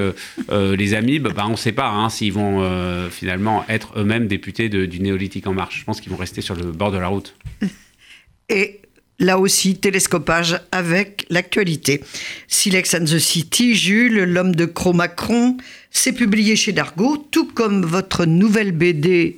les 0.49 0.93
amibes, 0.93 1.29
bah, 1.33 1.45
on 1.47 1.51
ne 1.51 1.55
sait 1.55 1.71
pas 1.71 1.87
hein, 1.89 2.09
s'ils 2.09 2.33
vont 2.33 2.61
finalement 3.09 3.63
être 3.69 3.93
eux-mêmes 3.97 4.27
députés 4.27 4.67
de- 4.67 4.85
du 4.85 4.99
néolithique 4.99 5.47
en 5.47 5.53
marche. 5.53 5.79
Je 5.79 5.85
pense 5.85 6.01
qu'ils 6.01 6.11
vont 6.11 6.17
rester 6.17 6.41
sur 6.41 6.55
le 6.55 6.71
bord 6.73 6.91
de 6.91 6.97
la 6.97 7.07
route. 7.07 7.35
Et 8.49 8.81
là 9.19 9.39
aussi, 9.39 9.75
télescopage 9.75 10.59
avec 10.71 11.25
l'actualité. 11.29 12.01
Silex 12.47 12.93
and 12.93 13.05
the 13.05 13.19
City, 13.19 13.75
Jules, 13.75 14.23
l'homme 14.23 14.55
de 14.55 14.65
Cro-Macron, 14.65 15.57
c'est 15.91 16.13
publié 16.13 16.55
chez 16.55 16.71
Dargaud, 16.71 17.17
tout 17.31 17.47
comme 17.53 17.85
votre 17.85 18.25
nouvelle 18.25 18.71
BD 18.71 19.37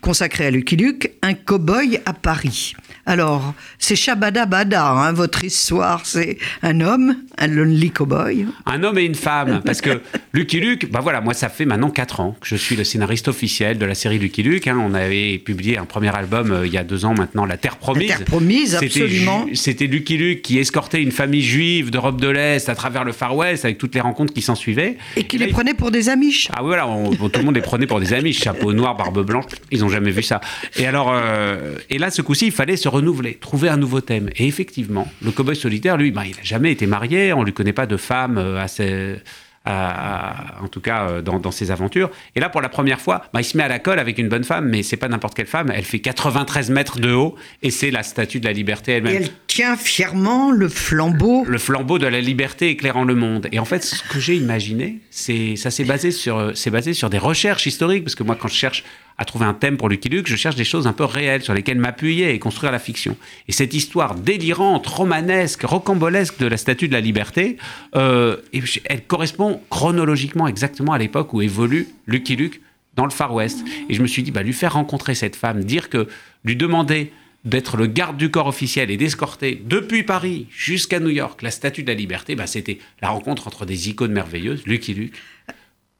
consacrée 0.00 0.46
à 0.46 0.50
Lucky 0.50 0.76
Luke, 0.76 1.10
Un 1.22 1.34
cow-boy 1.34 2.00
à 2.06 2.12
Paris. 2.12 2.74
Alors, 3.04 3.54
c'est 3.78 3.96
Shabada 3.96 4.46
Bada, 4.46 4.88
hein, 4.88 5.12
votre 5.12 5.42
histoire, 5.44 6.02
c'est 6.04 6.38
un 6.62 6.80
homme, 6.80 7.16
un 7.38 7.46
lonely 7.48 7.90
cowboy. 7.90 8.46
Un 8.66 8.82
homme 8.84 8.98
et 8.98 9.04
une 9.04 9.14
femme. 9.16 9.60
Parce 9.66 9.80
que 9.80 10.00
Lucky 10.32 10.60
Luke, 10.60 10.88
bah 10.90 11.00
voilà, 11.02 11.20
moi 11.20 11.34
ça 11.34 11.48
fait 11.48 11.64
maintenant 11.64 11.90
4 11.90 12.20
ans 12.20 12.36
que 12.40 12.46
je 12.46 12.54
suis 12.56 12.76
le 12.76 12.84
scénariste 12.84 13.26
officiel 13.28 13.78
de 13.78 13.84
la 13.84 13.94
série 13.96 14.18
Lucky 14.18 14.42
Luke. 14.44 14.66
hein. 14.68 14.78
On 14.80 14.94
avait 14.94 15.38
publié 15.38 15.78
un 15.78 15.84
premier 15.84 16.14
album 16.14 16.52
euh, 16.52 16.66
il 16.66 16.72
y 16.72 16.78
a 16.78 16.84
deux 16.84 17.04
ans 17.04 17.14
maintenant, 17.14 17.44
La 17.44 17.56
Terre 17.56 17.76
Promise. 17.76 18.08
La 18.08 18.16
Terre 18.16 18.24
Promise, 18.26 18.74
absolument. 18.76 19.46
C'était 19.54 19.86
Lucky 19.88 20.16
Luke 20.16 20.42
qui 20.42 20.58
escortait 20.58 21.02
une 21.02 21.12
famille 21.12 21.42
juive 21.42 21.90
d'Europe 21.90 22.20
de 22.20 22.28
l'Est 22.28 22.68
à 22.68 22.74
travers 22.76 23.02
le 23.04 23.12
Far 23.12 23.36
West 23.36 23.64
avec 23.64 23.78
toutes 23.78 23.94
les 23.96 24.00
rencontres 24.00 24.32
qui 24.32 24.42
s'en 24.42 24.54
suivaient. 24.54 24.96
Et 25.16 25.24
qui 25.24 25.38
les 25.38 25.48
prenait 25.48 25.74
pour 25.74 25.90
des 25.90 26.08
amiches. 26.08 26.48
ah 26.52 26.60
oui, 26.62 26.68
voilà, 26.68 26.86
on- 26.86 27.10
tout 27.10 27.30
le 27.38 27.42
monde 27.44 27.56
les 27.56 27.62
prenait 27.62 27.86
pour 27.86 27.98
des 27.98 28.12
amis, 28.12 28.32
chapeau 28.32 28.72
noir, 28.72 28.96
barbe 28.96 29.24
blanche, 29.26 29.44
ils 29.72 29.81
n'ont 29.82 29.88
jamais 29.90 30.10
vu 30.10 30.22
ça. 30.22 30.40
Et 30.76 30.86
alors, 30.86 31.10
euh, 31.12 31.76
et 31.90 31.98
là, 31.98 32.10
ce 32.10 32.22
coup-ci, 32.22 32.46
il 32.46 32.52
fallait 32.52 32.76
se 32.76 32.88
renouveler, 32.88 33.34
trouver 33.34 33.68
un 33.68 33.76
nouveau 33.76 34.00
thème. 34.00 34.30
Et 34.36 34.46
effectivement, 34.46 35.10
le 35.22 35.30
cowboy 35.30 35.54
solitaire, 35.56 35.96
lui, 35.96 36.10
bah, 36.10 36.22
il 36.24 36.36
n'a 36.36 36.42
jamais 36.42 36.72
été 36.72 36.86
marié, 36.86 37.32
on 37.32 37.42
lui 37.42 37.52
connaît 37.52 37.72
pas 37.72 37.86
de 37.86 37.96
femme 37.96 38.38
euh, 38.38 38.58
assez. 38.62 39.16
à- 39.64 40.56
à- 40.58 40.62
en 40.64 40.66
tout 40.66 40.80
cas 40.80 41.06
euh, 41.08 41.22
dans, 41.22 41.38
dans 41.38 41.52
ses 41.52 41.70
aventures. 41.70 42.10
Et 42.34 42.40
là, 42.40 42.48
pour 42.48 42.60
la 42.60 42.68
première 42.68 43.00
fois, 43.00 43.22
bah, 43.32 43.40
il 43.40 43.44
se 43.44 43.56
met 43.56 43.62
à 43.62 43.68
la 43.68 43.78
colle 43.78 44.00
avec 44.00 44.18
une 44.18 44.28
bonne 44.28 44.42
femme, 44.42 44.68
mais 44.68 44.82
c'est 44.82 44.96
pas 44.96 45.06
n'importe 45.06 45.34
quelle 45.34 45.46
femme. 45.46 45.70
Elle 45.72 45.84
fait 45.84 46.00
93 46.00 46.70
mètres 46.70 46.98
de 46.98 47.12
haut 47.12 47.36
et 47.62 47.70
c'est 47.70 47.92
la 47.92 48.02
statue 48.02 48.40
de 48.40 48.46
la 48.46 48.52
liberté 48.52 48.90
Et 48.90 48.94
elle-même 48.96 49.14
elle 49.22 49.28
tient 49.46 49.76
fièrement 49.76 50.50
le 50.50 50.68
flambeau. 50.68 51.44
le 51.46 51.58
flambeau 51.58 52.00
de 52.00 52.08
la 52.08 52.20
liberté 52.20 52.70
éclairant 52.70 53.04
le 53.04 53.14
monde. 53.14 53.46
Et 53.52 53.60
en 53.60 53.64
fait, 53.64 53.84
ce 53.84 54.02
que 54.02 54.18
j'ai 54.18 54.34
imaginé, 54.34 54.98
c'est 55.10 55.54
ça 55.54 55.70
s'est 55.70 55.84
basé 55.84 56.10
sur 56.10 56.50
c'est 56.56 56.70
basé 56.70 56.92
sur 56.92 57.08
des 57.08 57.18
recherches 57.18 57.66
historiques 57.66 58.02
parce 58.02 58.16
que 58.16 58.24
moi 58.24 58.34
quand 58.34 58.48
je 58.48 58.54
cherche 58.54 58.82
à 59.18 59.24
trouver 59.24 59.44
un 59.44 59.54
thème 59.54 59.76
pour 59.76 59.88
Lucky 59.88 60.08
Luke, 60.08 60.26
je 60.26 60.36
cherche 60.36 60.56
des 60.56 60.64
choses 60.64 60.86
un 60.86 60.92
peu 60.92 61.04
réelles 61.04 61.42
sur 61.42 61.54
lesquelles 61.54 61.78
m'appuyer 61.78 62.34
et 62.34 62.38
construire 62.38 62.72
la 62.72 62.78
fiction. 62.78 63.16
Et 63.48 63.52
cette 63.52 63.74
histoire 63.74 64.14
délirante, 64.14 64.86
romanesque, 64.86 65.62
rocambolesque 65.62 66.38
de 66.38 66.46
la 66.46 66.56
Statue 66.56 66.88
de 66.88 66.92
la 66.92 67.00
Liberté, 67.00 67.56
euh, 67.94 68.36
elle 68.84 69.04
correspond 69.04 69.60
chronologiquement 69.70 70.48
exactement 70.48 70.92
à 70.92 70.98
l'époque 70.98 71.32
où 71.34 71.42
évolue 71.42 71.88
Lucky 72.06 72.36
Luke 72.36 72.60
dans 72.94 73.04
le 73.04 73.10
Far 73.10 73.34
West. 73.34 73.64
Et 73.88 73.94
je 73.94 74.02
me 74.02 74.06
suis 74.06 74.22
dit, 74.22 74.30
bah, 74.30 74.42
lui 74.42 74.52
faire 74.52 74.74
rencontrer 74.74 75.14
cette 75.14 75.36
femme, 75.36 75.64
dire 75.64 75.88
que 75.88 76.08
lui 76.44 76.56
demander 76.56 77.12
d'être 77.44 77.76
le 77.76 77.86
garde 77.86 78.16
du 78.16 78.30
corps 78.30 78.46
officiel 78.46 78.90
et 78.90 78.96
d'escorter 78.96 79.60
depuis 79.64 80.04
Paris 80.04 80.46
jusqu'à 80.50 81.00
New 81.00 81.10
York 81.10 81.42
la 81.42 81.50
Statue 81.50 81.82
de 81.82 81.88
la 81.88 81.94
Liberté, 81.94 82.34
bah, 82.34 82.46
c'était 82.46 82.78
la 83.00 83.10
rencontre 83.10 83.48
entre 83.48 83.66
des 83.66 83.88
icônes 83.88 84.12
merveilleuses, 84.12 84.64
Lucky 84.66 84.94
Luke, 84.94 85.14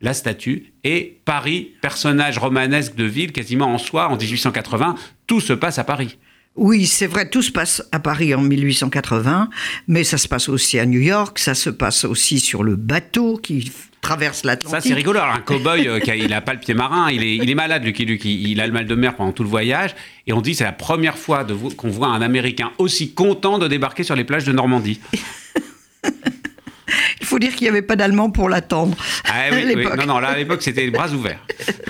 la 0.03 0.15
statue, 0.15 0.73
et 0.85 1.21
Paris, 1.25 1.73
personnage 1.81 2.39
romanesque 2.39 2.95
de 2.95 3.05
ville 3.05 3.33
quasiment 3.33 3.73
en 3.73 3.79
soi, 3.79 4.09
en 4.09 4.17
1880, 4.17 4.97
tout 5.27 5.41
se 5.41 5.53
passe 5.53 5.79
à 5.79 5.85
Paris. 5.85 6.19
Oui, 6.55 6.87
c'est 6.87 7.07
vrai, 7.07 7.31
tout 7.31 7.41
se 7.41 7.51
passe 7.51 7.83
à 7.93 7.99
Paris 7.99 8.35
en 8.35 8.43
1880, 8.43 9.49
mais 9.89 10.05
ça 10.05 10.19
se 10.19 10.29
passe 10.29 10.51
aussi 10.51 10.79
à 10.79 10.85
New 10.85 11.01
York, 11.01 11.39
ça 11.39 11.55
se 11.55 11.71
passe 11.71 12.05
aussi 12.05 12.41
sur 12.41 12.63
le 12.63 12.77
bateau 12.77 13.39
qui 13.39 13.73
traverse 14.03 14.45
l'Atlantique. 14.45 14.83
Ça, 14.83 14.87
c'est 14.87 14.95
rigolo. 14.95 15.21
Alors, 15.21 15.35
un 15.35 15.41
cow-boy, 15.41 15.89
euh, 15.89 16.01
il 16.15 16.29
n'a 16.29 16.43
pas 16.43 16.53
le 16.53 16.61
pied 16.61 16.75
marin, 16.75 17.11
il 17.11 17.23
est, 17.23 17.37
il 17.37 17.49
est 17.49 17.55
malade, 17.55 17.85
Lucky 17.85 18.05
Luke. 18.05 18.25
Il, 18.27 18.49
il 18.49 18.61
a 18.61 18.67
le 18.67 18.73
mal 18.73 18.85
de 18.85 18.95
mer 18.95 19.17
pendant 19.17 19.33
tout 19.33 19.45
le 19.45 19.49
voyage. 19.49 19.95
Et 20.27 20.35
on 20.35 20.43
dit 20.43 20.55
c'est 20.55 20.65
la 20.65 20.73
première 20.73 21.17
fois 21.17 21.47
qu'on 21.77 21.89
voit 21.89 22.09
un 22.09 22.21
Américain 22.21 22.73
aussi 22.79 23.15
content 23.15 23.59
de 23.59 23.69
débarquer 23.69 24.03
sur 24.03 24.17
les 24.17 24.25
plages 24.25 24.45
de 24.45 24.53
Normandie. 24.53 25.01
Il 27.21 27.27
faut 27.27 27.39
dire 27.39 27.55
qu'il 27.55 27.63
n'y 27.63 27.69
avait 27.69 27.83
pas 27.83 27.97
d'Allemand 27.97 28.31
pour 28.31 28.49
l'attendre 28.49 28.97
Ah 29.25 29.51
oui. 29.53 29.63
Non, 29.97 30.07
non, 30.07 30.19
là, 30.19 30.29
à 30.29 30.37
l'époque, 30.37 30.63
c'était 30.63 30.85
les 30.85 30.91
bras 30.91 31.11
ouverts. 31.11 31.39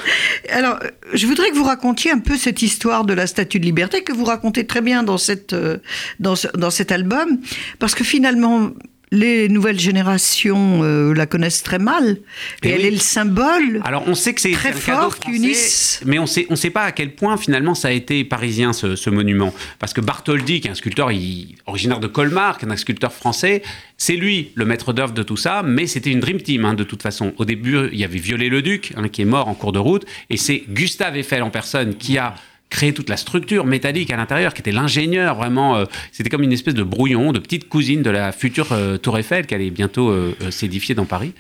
Alors, 0.51 0.79
je 1.13 1.27
voudrais 1.27 1.51
que 1.51 1.55
vous 1.55 1.65
racontiez 1.65 2.11
un 2.11 2.19
peu 2.19 2.37
cette 2.37 2.63
histoire 2.63 3.05
de 3.05 3.15
la 3.15 3.27
Statue 3.27 3.59
de 3.61 3.65
Liberté 3.65 4.03
que 4.03 4.13
vous 4.13 4.25
racontez 4.25 4.67
très 4.67 4.81
bien 4.81 5.03
dans, 5.03 5.19
cette, 5.19 5.53
euh, 5.53 5.79
dans, 6.21 6.35
dans 6.55 6.71
cet 6.71 6.93
album, 6.93 7.39
parce 7.79 7.95
que 7.95 8.05
finalement, 8.05 8.71
les 9.13 9.49
nouvelles 9.49 9.79
générations 9.79 10.83
euh, 10.83 11.13
la 11.15 11.27
connaissent 11.27 11.63
très 11.63 11.79
mal, 11.79 12.17
et, 12.63 12.69
Et 12.69 12.71
elle 12.73 12.85
est 12.87 12.91
le 12.91 12.97
symbole. 12.97 13.81
Alors, 13.85 14.03
on 14.09 14.15
sait 14.15 14.33
que 14.35 14.41
c'est 14.41 14.51
Très 14.53 14.73
fort 14.73 15.13
français, 15.15 15.19
qu'unissent- 15.21 16.01
mais 16.05 16.19
on 16.19 16.27
sait, 16.27 16.47
on 16.51 16.57
sait 16.57 16.71
pas 16.71 16.83
à 16.85 16.93
quel 16.93 17.15
point 17.15 17.37
finalement 17.37 17.75
ça 17.75 17.89
a 17.89 17.91
été 17.93 18.25
parisien 18.25 18.73
ce, 18.73 18.97
ce 18.97 19.11
monument, 19.11 19.53
parce 19.79 19.93
que 19.93 20.01
Bartholdi, 20.01 20.61
qui 20.61 20.69
est 20.69 20.71
un 20.71 20.75
sculpteur 20.75 21.13
il- 21.13 21.57
originaire 21.67 22.01
de 22.01 22.07
Colmar, 22.09 22.59
qui 22.59 22.65
est 22.65 22.71
un 22.71 22.77
sculpteur 22.77 23.13
français, 23.13 23.63
c'est 23.99 24.17
lui 24.17 24.51
le 24.55 24.65
maître 24.65 24.93
d'œuvre 24.93 25.13
de 25.13 25.23
tout 25.23 25.37
ça, 25.37 25.63
mais 25.63 25.87
c'était 25.87 26.11
une 26.11 26.21
dream 26.21 26.41
team 26.41 26.65
hein, 26.65 26.75
de 26.75 26.83
toute 26.85 27.03
façon. 27.03 27.33
Au 27.37 27.45
début, 27.45 27.77
il 27.93 27.99
y 27.99 28.05
avait 28.05 28.19
Viollet-le-Duc, 28.19 28.93
hein, 28.97 29.09
qui 29.09 29.23
est 29.23 29.27
mort 29.27 29.47
en 29.49 29.55
cours 29.55 29.73
de 29.73 29.79
route, 29.79 30.05
et 30.31 30.37
c'est 30.39 30.65
Gustave 30.71 31.17
Eiffel 31.19 31.43
en 31.43 31.51
personne 31.51 31.95
qui 31.97 32.17
a 32.19 32.35
créé 32.73 32.93
toute 32.95 33.09
la 33.11 33.17
structure 33.19 33.65
métallique 33.67 34.11
à 34.11 34.17
l'intérieur, 34.17 34.55
qui 34.55 34.61
était 34.63 34.73
l'ingénieur 34.73 35.37
vraiment. 35.37 35.77
euh, 35.77 35.85
C'était 36.11 36.31
comme 36.31 36.43
une 36.43 36.53
espèce 36.53 36.75
de 36.75 36.83
brouillon, 36.83 37.31
de 37.33 37.39
petite 37.39 37.69
cousine 37.69 38.03
de 38.03 38.11
la 38.11 38.33
future 38.33 38.73
euh, 38.73 38.97
Tour 38.97 39.19
Eiffel 39.19 39.47
qui 39.47 39.55
allait 39.55 39.71
bientôt 39.71 40.09
euh, 40.11 40.35
s'édifier 40.51 40.95
dans 40.95 41.05
Paris. 41.05 41.33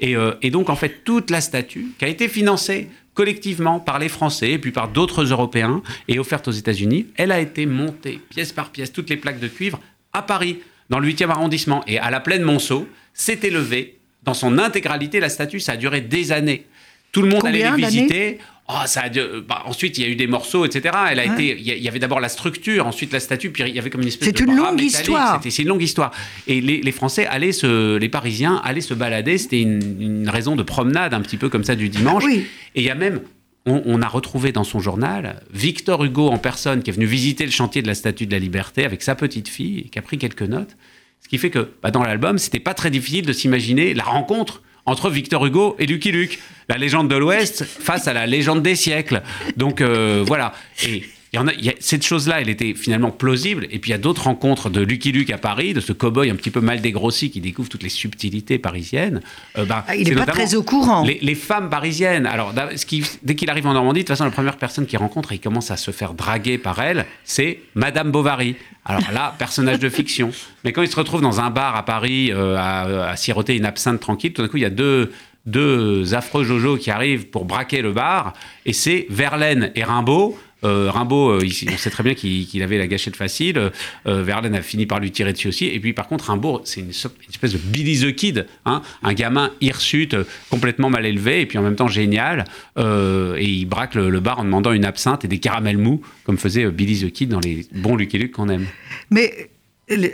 Et, 0.00 0.14
et 0.42 0.50
donc, 0.50 0.70
en 0.70 0.76
fait, 0.76 1.02
toute 1.04 1.28
la 1.28 1.40
statue, 1.40 1.86
qui 1.98 2.04
a 2.04 2.08
été 2.08 2.28
financée 2.28 2.88
collectivement 3.14 3.80
par 3.80 3.98
les 3.98 4.08
Français 4.08 4.52
et 4.52 4.58
puis 4.58 4.70
par 4.70 4.88
d'autres 4.88 5.24
Européens 5.24 5.82
et 6.06 6.20
offerte 6.20 6.46
aux 6.46 6.52
États-Unis, 6.52 7.06
elle 7.16 7.32
a 7.32 7.40
été 7.40 7.66
montée 7.66 8.20
pièce 8.30 8.52
par 8.52 8.70
pièce, 8.70 8.92
toutes 8.92 9.10
les 9.10 9.16
plaques 9.16 9.40
de 9.40 9.48
cuivre, 9.48 9.80
à 10.12 10.22
Paris, 10.22 10.60
dans 10.88 11.00
le 11.00 11.08
8e 11.08 11.30
arrondissement. 11.30 11.82
Et 11.88 11.98
à 11.98 12.10
la 12.12 12.20
plaine 12.20 12.42
Monceau, 12.42 12.86
s'est 13.12 13.40
élevée 13.42 13.98
dans 14.22 14.34
son 14.34 14.56
intégralité 14.58 15.18
la 15.18 15.28
statue. 15.30 15.58
Ça 15.58 15.72
a 15.72 15.76
duré 15.76 16.00
des 16.00 16.30
années. 16.30 16.64
Tout 17.10 17.22
le 17.22 17.30
monde 17.30 17.44
allait 17.44 17.62
Combien 17.64 17.76
les 17.76 17.82
d'années? 17.82 17.96
visiter. 18.06 18.38
Oh, 18.70 18.74
ça 18.86 19.00
a 19.02 19.08
dû- 19.08 19.20
bah, 19.48 19.62
ensuite, 19.64 19.96
il 19.96 20.02
y 20.04 20.06
a 20.06 20.10
eu 20.10 20.14
des 20.16 20.26
morceaux, 20.26 20.66
etc. 20.66 20.94
Elle 21.10 21.20
a 21.20 21.24
Ouais. 21.26 21.32
été, 21.32 21.58
il 21.58 21.82
y 21.82 21.88
avait 21.88 21.98
d'abord 21.98 22.20
la 22.20 22.28
structure, 22.28 22.86
ensuite 22.86 23.12
la 23.14 23.20
statue, 23.20 23.50
puis 23.50 23.62
il 23.66 23.74
y 23.74 23.78
avait 23.78 23.88
comme 23.88 24.02
une 24.02 24.08
espèce 24.08 24.26
C'est 24.28 24.36
de 24.36 24.42
une 24.50 24.56
bras 24.56 24.70
longue 24.70 24.80
histoire. 24.82 25.40
C'est 25.42 25.62
une 25.62 25.68
longue 25.68 25.82
histoire. 25.82 26.10
Et 26.46 26.60
les, 26.60 26.82
les 26.82 26.92
Français 26.92 27.26
allaient 27.26 27.52
se, 27.52 27.96
les 27.96 28.08
Parisiens 28.10 28.60
allaient 28.62 28.82
se 28.82 28.92
balader. 28.92 29.38
C'était 29.38 29.62
une, 29.62 30.02
une 30.02 30.28
raison 30.28 30.54
de 30.54 30.62
promenade 30.62 31.14
un 31.14 31.22
petit 31.22 31.38
peu 31.38 31.48
comme 31.48 31.64
ça 31.64 31.76
du 31.76 31.88
dimanche. 31.88 32.24
Oui. 32.26 32.44
Et 32.74 32.80
il 32.82 32.84
y 32.84 32.90
a 32.90 32.94
même, 32.94 33.22
on, 33.64 33.80
on 33.86 34.02
a 34.02 34.06
retrouvé 34.08 34.52
dans 34.52 34.64
son 34.64 34.80
journal 34.80 35.40
Victor 35.50 36.04
Hugo 36.04 36.28
en 36.28 36.36
personne 36.38 36.82
qui 36.82 36.90
est 36.90 36.94
venu 36.94 37.06
visiter 37.06 37.46
le 37.46 37.52
chantier 37.52 37.80
de 37.80 37.86
la 37.86 37.94
Statue 37.94 38.26
de 38.26 38.32
la 38.32 38.38
Liberté 38.38 38.84
avec 38.84 39.00
sa 39.02 39.14
petite 39.14 39.48
fille 39.48 39.78
et 39.78 39.88
qui 39.88 39.98
a 39.98 40.02
pris 40.02 40.18
quelques 40.18 40.42
notes. 40.42 40.76
Ce 41.22 41.28
qui 41.28 41.38
fait 41.38 41.48
que 41.50 41.70
bah, 41.82 41.90
dans 41.90 42.02
l'album, 42.04 42.36
c'était 42.36 42.60
pas 42.60 42.74
très 42.74 42.90
difficile 42.90 43.24
de 43.24 43.32
s'imaginer 43.32 43.94
la 43.94 44.04
rencontre 44.04 44.62
entre 44.88 45.10
Victor 45.10 45.44
Hugo 45.44 45.76
et 45.78 45.86
Lucky 45.86 46.10
Luke, 46.12 46.38
la 46.68 46.78
légende 46.78 47.08
de 47.08 47.16
l'Ouest 47.16 47.64
face 47.64 48.08
à 48.08 48.14
la 48.14 48.26
légende 48.26 48.62
des 48.62 48.74
siècles. 48.74 49.22
Donc 49.56 49.80
euh, 49.80 50.24
voilà. 50.26 50.54
Et 50.82 51.04
il 51.32 51.36
y 51.36 51.38
en 51.38 51.46
a, 51.48 51.52
il 51.52 51.64
y 51.64 51.68
a- 51.68 51.74
cette 51.80 52.04
chose-là, 52.06 52.40
elle 52.40 52.48
était 52.48 52.74
finalement 52.74 53.10
plausible. 53.10 53.66
Et 53.70 53.78
puis 53.78 53.90
il 53.90 53.92
y 53.92 53.94
a 53.94 53.98
d'autres 53.98 54.24
rencontres 54.24 54.70
de 54.70 54.80
Lucky 54.80 55.12
Luke 55.12 55.30
à 55.30 55.38
Paris, 55.38 55.74
de 55.74 55.80
ce 55.80 55.92
cow-boy 55.92 56.30
un 56.30 56.36
petit 56.36 56.50
peu 56.50 56.60
mal 56.60 56.80
dégrossi 56.80 57.30
qui 57.30 57.40
découvre 57.40 57.68
toutes 57.68 57.82
les 57.82 57.88
subtilités 57.90 58.58
parisiennes. 58.58 59.20
Euh, 59.58 59.64
bah, 59.64 59.84
Ah, 59.88 59.94
il 59.96 60.08
n'est 60.08 60.14
pas 60.14 60.26
très 60.26 60.54
au 60.54 60.62
courant. 60.62 61.04
Les, 61.04 61.18
les 61.20 61.34
femmes 61.34 61.68
parisiennes. 61.70 62.26
Alors, 62.26 62.52
da- 62.52 62.76
ce 62.76 62.86
qui- 62.86 63.04
dès 63.22 63.34
qu'il 63.34 63.50
arrive 63.50 63.66
en 63.66 63.74
Normandie, 63.74 64.00
de 64.00 64.04
toute 64.04 64.08
façon, 64.08 64.24
la 64.24 64.30
première 64.30 64.56
personne 64.56 64.86
qu'il 64.86 64.98
rencontre 64.98 65.32
et 65.32 65.34
il 65.36 65.40
commence 65.40 65.70
à 65.70 65.76
se 65.76 65.90
faire 65.90 66.14
draguer 66.14 66.56
par 66.58 66.80
elle, 66.80 67.04
c'est 67.24 67.60
Madame 67.74 68.10
Bovary. 68.10 68.56
Alors 68.84 69.02
là, 69.12 69.34
personnage 69.38 69.78
de 69.80 69.88
fiction. 69.90 70.30
Mais 70.64 70.72
quand 70.72 70.82
il 70.82 70.88
se 70.88 70.96
retrouve 70.96 71.20
dans 71.20 71.40
un 71.40 71.50
bar 71.50 71.76
à 71.76 71.84
Paris 71.84 72.32
euh, 72.32 72.56
à, 72.56 73.10
à 73.10 73.16
siroter 73.16 73.54
une 73.56 73.66
absinthe 73.66 74.00
tranquille, 74.00 74.32
tout 74.32 74.40
d'un 74.40 74.48
coup, 74.48 74.56
il 74.56 74.62
y 74.62 74.66
a 74.66 74.70
deux, 74.70 75.12
deux 75.46 76.14
affreux 76.14 76.44
Jojo 76.44 76.76
qui 76.76 76.90
arrivent 76.90 77.26
pour 77.26 77.44
braquer 77.44 77.82
le 77.82 77.92
bar. 77.92 78.32
Et 78.66 78.72
c'est 78.72 79.06
Verlaine 79.10 79.72
et 79.74 79.84
Rimbaud. 79.84 80.38
Euh, 80.64 80.90
Rimbaud, 80.90 81.40
euh, 81.40 81.48
on 81.72 81.76
sait 81.76 81.90
très 81.90 82.02
bien 82.02 82.14
qu'il 82.14 82.62
avait 82.62 82.78
la 82.78 82.86
gâchette 82.86 83.16
facile. 83.16 83.70
Euh, 84.06 84.22
Verlaine 84.22 84.54
a 84.54 84.62
fini 84.62 84.86
par 84.86 85.00
lui 85.00 85.10
tirer 85.10 85.32
dessus 85.32 85.48
aussi. 85.48 85.66
Et 85.66 85.78
puis, 85.80 85.92
par 85.92 86.08
contre, 86.08 86.26
Rimbaud, 86.26 86.62
c'est 86.64 86.80
une, 86.80 86.90
espèce 86.90 87.52
de 87.52 87.58
Billy 87.58 88.00
the 88.00 88.14
Kid, 88.14 88.46
hein, 88.64 88.82
un 89.02 89.12
gamin 89.12 89.52
hirsute, 89.60 90.16
complètement 90.50 90.90
mal 90.90 91.06
élevé, 91.06 91.42
et 91.42 91.46
puis 91.46 91.58
en 91.58 91.62
même 91.62 91.76
temps 91.76 91.88
génial. 91.88 92.44
Et 92.76 93.44
il 93.44 93.66
braque 93.66 93.94
le, 93.94 94.20
bar 94.20 94.40
en 94.40 94.44
demandant 94.44 94.72
une 94.72 94.84
absinthe 94.84 95.24
et 95.24 95.28
des 95.28 95.38
caramels 95.38 95.78
mous, 95.78 96.02
comme 96.24 96.38
faisait 96.38 96.68
Billy 96.70 97.06
the 97.06 97.12
Kid 97.12 97.28
dans 97.28 97.40
les 97.40 97.66
bons 97.72 97.96
Lucky 97.96 98.18
Luke 98.18 98.32
qu'on 98.32 98.48
aime. 98.48 98.66
Mais 99.10 99.50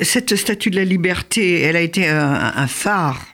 cette 0.03 0.37
statue 0.37 0.71
de 0.71 0.77
la 0.77 0.85
liberté, 0.85 1.61
elle 1.61 1.77
a 1.77 1.81
été 1.81 2.07
un 2.07 2.67
phare 2.67 3.34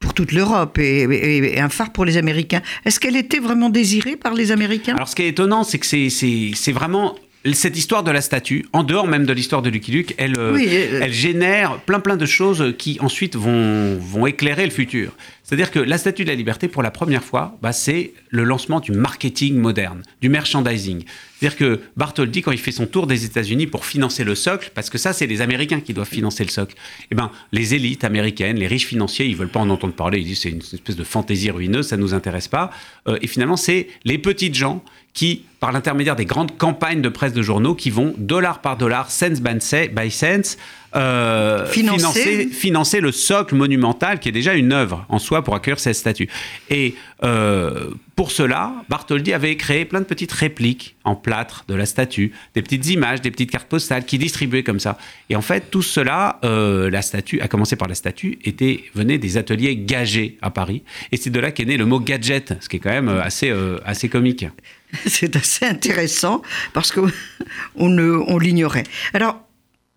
pour 0.00 0.14
toute 0.14 0.32
l'Europe 0.32 0.78
et, 0.78 1.02
et- 1.02 1.56
et 1.56 1.60
un 1.60 1.68
phare 1.68 1.92
pour 1.92 2.04
les 2.04 2.16
Américains. 2.16 2.62
Est-ce 2.84 3.00
qu'elle 3.00 3.16
était 3.16 3.40
vraiment 3.40 3.68
désirée 3.68 4.16
par 4.16 4.34
les 4.34 4.52
Américains? 4.52 4.94
Alors, 4.94 5.08
ce 5.08 5.16
qui 5.16 5.22
est 5.22 5.28
étonnant, 5.28 5.64
c'est 5.64 5.78
que 5.78 5.86
c'est- 5.86 6.72
vraiment 6.72 7.16
cette 7.52 7.76
histoire 7.78 8.02
de 8.02 8.10
la 8.10 8.20
statue, 8.20 8.66
en 8.72 8.82
dehors 8.82 9.06
même 9.06 9.24
de 9.24 9.32
l'histoire 9.32 9.62
de 9.62 9.70
Lucky 9.70 9.90
Luke, 9.92 10.14
elle, 10.18 10.36
euh, 10.38 10.52
Oui, 10.54 10.66
euh, 10.68 11.00
elle 11.02 11.12
génère 11.12 11.78
plein 11.78 12.00
plein 12.00 12.16
de 12.16 12.26
choses 12.26 12.74
qui 12.78 12.98
ensuite 13.00 13.36
vont, 13.36 13.96
vont 13.98 14.26
éclairer 14.26 14.64
le 14.64 14.70
futur. 14.72 15.12
C'est-à-dire 15.48 15.70
que 15.70 15.78
la 15.78 15.96
statue 15.96 16.24
de 16.24 16.28
la 16.28 16.34
liberté, 16.34 16.68
pour 16.68 16.82
la 16.82 16.90
première 16.90 17.24
fois, 17.24 17.56
bah, 17.62 17.72
c'est 17.72 18.12
le 18.28 18.44
lancement 18.44 18.80
du 18.80 18.92
marketing 18.92 19.56
moderne, 19.56 20.02
du 20.20 20.28
merchandising. 20.28 21.04
C'est-à-dire 21.38 21.56
que 21.56 21.80
Bartholdi, 21.96 22.42
quand 22.42 22.52
il 22.52 22.58
fait 22.58 22.70
son 22.70 22.84
tour 22.84 23.06
des 23.06 23.24
États-Unis 23.24 23.66
pour 23.66 23.86
financer 23.86 24.24
le 24.24 24.34
socle, 24.34 24.70
parce 24.74 24.90
que 24.90 24.98
ça, 24.98 25.14
c'est 25.14 25.26
les 25.26 25.40
Américains 25.40 25.80
qui 25.80 25.94
doivent 25.94 26.06
financer 26.06 26.44
le 26.44 26.50
socle, 26.50 26.74
eh 27.10 27.14
ben, 27.14 27.30
les 27.52 27.74
élites 27.74 28.04
américaines, 28.04 28.58
les 28.58 28.66
riches 28.66 28.84
financiers, 28.84 29.24
ils 29.24 29.36
veulent 29.36 29.48
pas 29.48 29.60
en 29.60 29.70
entendre 29.70 29.94
parler. 29.94 30.18
Ils 30.18 30.26
disent 30.26 30.40
c'est 30.42 30.50
une 30.50 30.58
espèce 30.58 30.96
de 30.96 31.04
fantaisie 31.04 31.50
ruineuse, 31.50 31.86
ça 31.88 31.96
nous 31.96 32.12
intéresse 32.12 32.48
pas. 32.48 32.68
Euh, 33.06 33.16
et 33.22 33.26
finalement, 33.26 33.56
c'est 33.56 33.88
les 34.04 34.18
petites 34.18 34.54
gens 34.54 34.84
qui, 35.14 35.44
par 35.60 35.72
l'intermédiaire 35.72 36.14
des 36.14 36.26
grandes 36.26 36.58
campagnes 36.58 37.00
de 37.00 37.08
presse 37.08 37.32
de 37.32 37.40
journaux, 37.40 37.74
qui 37.74 37.88
vont 37.88 38.14
dollar 38.18 38.60
par 38.60 38.76
dollar, 38.76 39.10
cents, 39.10 39.40
by 39.40 40.10
cents, 40.10 40.58
euh, 40.96 41.66
Financer. 41.66 42.48
financer, 42.50 43.00
le 43.00 43.12
socle 43.12 43.54
monumental 43.54 44.18
qui 44.20 44.28
est 44.30 44.32
déjà 44.32 44.54
une 44.54 44.72
œuvre 44.72 45.04
en 45.08 45.18
soi 45.18 45.44
pour 45.44 45.54
accueillir 45.54 45.78
cette 45.78 45.96
statue. 45.96 46.28
Et 46.70 46.94
euh, 47.22 47.90
pour 48.16 48.30
cela, 48.30 48.72
Bartholdi 48.88 49.32
avait 49.32 49.56
créé 49.56 49.84
plein 49.84 50.00
de 50.00 50.06
petites 50.06 50.32
répliques 50.32 50.96
en 51.04 51.14
plâtre 51.14 51.64
de 51.68 51.74
la 51.74 51.84
statue, 51.84 52.32
des 52.54 52.62
petites 52.62 52.88
images, 52.88 53.20
des 53.20 53.30
petites 53.30 53.50
cartes 53.50 53.68
postales 53.68 54.04
qui 54.04 54.18
distribuaient 54.18 54.62
comme 54.62 54.80
ça. 54.80 54.96
Et 55.28 55.36
en 55.36 55.42
fait, 55.42 55.70
tout 55.70 55.82
cela, 55.82 56.38
euh, 56.44 56.90
la 56.90 57.02
statue, 57.02 57.40
à 57.40 57.48
commencer 57.48 57.76
par 57.76 57.88
la 57.88 57.94
statue, 57.94 58.38
était, 58.44 58.84
venait 58.94 59.18
des 59.18 59.36
ateliers 59.36 59.76
gagés 59.76 60.38
à 60.40 60.50
Paris. 60.50 60.82
Et 61.12 61.16
c'est 61.16 61.30
de 61.30 61.40
là 61.40 61.50
qu'est 61.50 61.66
né 61.66 61.76
le 61.76 61.84
mot 61.84 62.00
gadget, 62.00 62.54
ce 62.60 62.68
qui 62.68 62.76
est 62.76 62.80
quand 62.80 62.90
même 62.90 63.08
assez, 63.08 63.52
assez 63.84 64.08
comique. 64.08 64.46
C'est 65.04 65.36
assez 65.36 65.66
intéressant 65.66 66.40
parce 66.72 66.92
qu'on 66.92 67.10
on 67.76 68.38
l'ignorait. 68.38 68.84
Alors, 69.12 69.47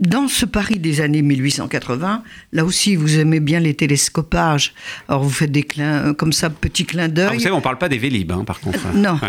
dans 0.02 0.28
ce 0.28 0.46
Paris 0.46 0.80
des 0.80 1.00
années 1.00 1.22
1880, 1.22 2.24
là 2.54 2.66
aussi, 2.66 2.96
vous 2.96 3.20
aimez 3.20 3.40
bien 3.40 3.60
les 3.60 3.76
télescopages. 3.76 4.74
Alors, 5.08 5.24
vous 5.24 5.30
faites 5.30 5.52
des 5.52 5.64
clins, 5.64 6.08
euh, 6.08 6.14
comme 6.14 6.34
ça, 6.34 6.50
petits 6.50 6.86
clins 6.86 7.04
Ah, 7.06 7.08
d'œil. 7.08 7.34
vous 7.36 7.40
savez, 7.40 7.56
on 7.56 7.62
parle 7.62 7.78
pas 7.78 7.88
des 7.88 8.00
Vélib, 8.00 8.32
hein, 8.32 8.44
par 8.44 8.60
contre. 8.60 8.80
Non, 8.96 9.20